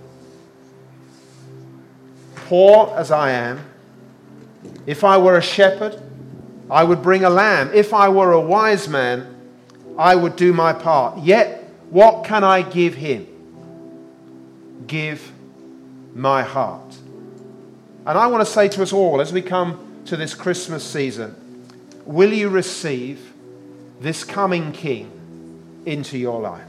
Poor 2.46 2.94
as 2.96 3.10
I 3.10 3.32
am, 3.32 3.66
if 4.86 5.04
I 5.04 5.18
were 5.18 5.36
a 5.36 5.42
shepherd, 5.42 6.00
I 6.70 6.84
would 6.84 7.02
bring 7.02 7.24
a 7.24 7.30
lamb. 7.30 7.72
If 7.74 7.92
I 7.92 8.10
were 8.10 8.34
a 8.34 8.40
wise 8.40 8.88
man, 8.88 9.36
I 9.98 10.16
would 10.16 10.36
do 10.36 10.54
my 10.54 10.72
part. 10.72 11.18
Yet, 11.20 11.64
what 11.90 12.24
can 12.24 12.44
I 12.44 12.62
give 12.62 12.94
him? 12.96 13.26
Give 14.86 15.32
my 16.14 16.44
heart. 16.44 16.96
And 18.06 18.18
I 18.18 18.28
want 18.28 18.46
to 18.46 18.52
say 18.52 18.68
to 18.70 18.84
us 18.84 18.94
all 18.94 19.22
as 19.22 19.34
we 19.34 19.42
come 19.42 20.04
to 20.06 20.16
this 20.16 20.36
Christmas 20.36 20.84
season 20.84 21.36
will 22.06 22.32
you 22.32 22.50
receive 22.50 23.34
this 24.00 24.24
coming 24.24 24.72
King 24.72 25.12
into 25.88 26.20
your 26.20 26.40
life? 26.40 26.62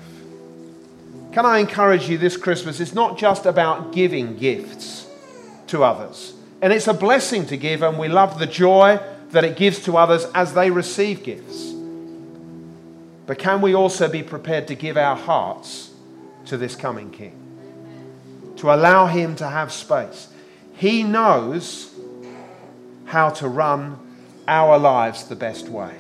Can 1.33 1.45
I 1.45 1.59
encourage 1.59 2.09
you 2.09 2.17
this 2.17 2.39
Christmas? 2.39 2.81
It's 2.81 2.95
not 2.95 3.19
just 3.19 3.45
about 3.45 3.93
giving 3.93 4.39
gifts 4.39 5.06
to 5.69 5.85
others. 5.85 6.35
And 6.63 6.73
it's 6.73 6.89
a 6.89 6.95
blessing 6.95 7.47
to 7.47 7.57
give, 7.57 7.83
and 7.83 7.99
we 7.99 8.09
love 8.09 8.39
the 8.39 8.47
joy 8.47 8.99
that 9.31 9.45
it 9.45 9.57
gives 9.57 9.83
to 9.85 9.97
others 9.97 10.25
as 10.35 10.55
they 10.55 10.71
receive 10.71 11.23
gifts. 11.23 11.73
But 13.27 13.39
can 13.39 13.61
we 13.61 13.75
also 13.75 14.09
be 14.09 14.23
prepared 14.23 14.69
to 14.69 14.75
give 14.75 14.97
our 14.97 15.17
hearts 15.17 15.91
to 16.47 16.57
this 16.57 16.77
coming 16.77 17.11
King? 17.11 18.55
To 18.57 18.73
allow 18.73 19.07
Him 19.07 19.37
to 19.37 19.49
have 19.49 19.73
space. 19.73 20.29
He 20.77 21.03
knows 21.03 21.93
how 23.07 23.31
to 23.31 23.49
run 23.49 23.99
our 24.47 24.79
lives 24.79 25.25
the 25.25 25.37
best 25.37 25.69
way, 25.69 25.95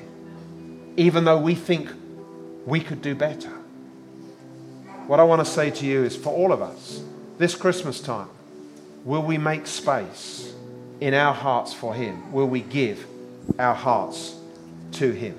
even 0.97 1.25
though 1.25 1.39
we 1.39 1.55
think 1.55 1.91
we 2.65 2.81
could 2.81 3.03
do 3.03 3.15
better. 3.15 3.53
What 5.07 5.21
I 5.21 5.25
want 5.25 5.45
to 5.45 5.51
say 5.51 5.71
to 5.71 5.87
you 5.87 6.05
is 6.05 6.17
for 6.17 6.33
all 6.33 6.53
of 6.53 6.63
us, 6.63 7.03
this 7.39 7.55
Christmas 7.55 8.01
time, 8.01 8.29
will 9.07 9.23
we 9.23 9.38
make 9.38 9.66
space 9.69 10.53
in 11.01 11.14
our 11.14 11.33
hearts 11.33 11.73
for 11.73 11.95
Him? 11.95 12.31
Will 12.33 12.49
we 12.49 12.61
give 12.61 13.07
our 13.59 13.75
hearts 13.75 14.35
to 14.92 15.11
Him? 15.12 15.38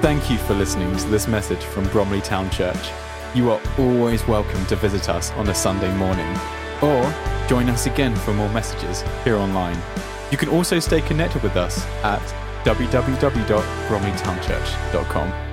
Thank 0.00 0.28
you 0.30 0.38
for 0.38 0.54
listening 0.54 0.96
to 0.96 1.08
this 1.08 1.28
message 1.28 1.62
from 1.62 1.86
Bromley 1.88 2.22
Town 2.22 2.48
Church. 2.50 2.90
You 3.34 3.50
are 3.50 3.60
always 3.78 4.26
welcome 4.26 4.64
to 4.66 4.74
visit 4.76 5.10
us 5.10 5.30
on 5.32 5.50
a 5.50 5.54
Sunday 5.54 5.94
morning 5.98 6.34
or 6.80 7.14
join 7.48 7.68
us 7.68 7.86
again 7.86 8.16
for 8.16 8.32
more 8.32 8.48
messages 8.48 9.04
here 9.24 9.36
online. 9.36 9.78
You 10.30 10.38
can 10.38 10.48
also 10.48 10.78
stay 10.78 11.02
connected 11.02 11.42
with 11.42 11.56
us 11.56 11.84
at 12.02 12.22
www.bromleytownchurch.com. 12.64 15.49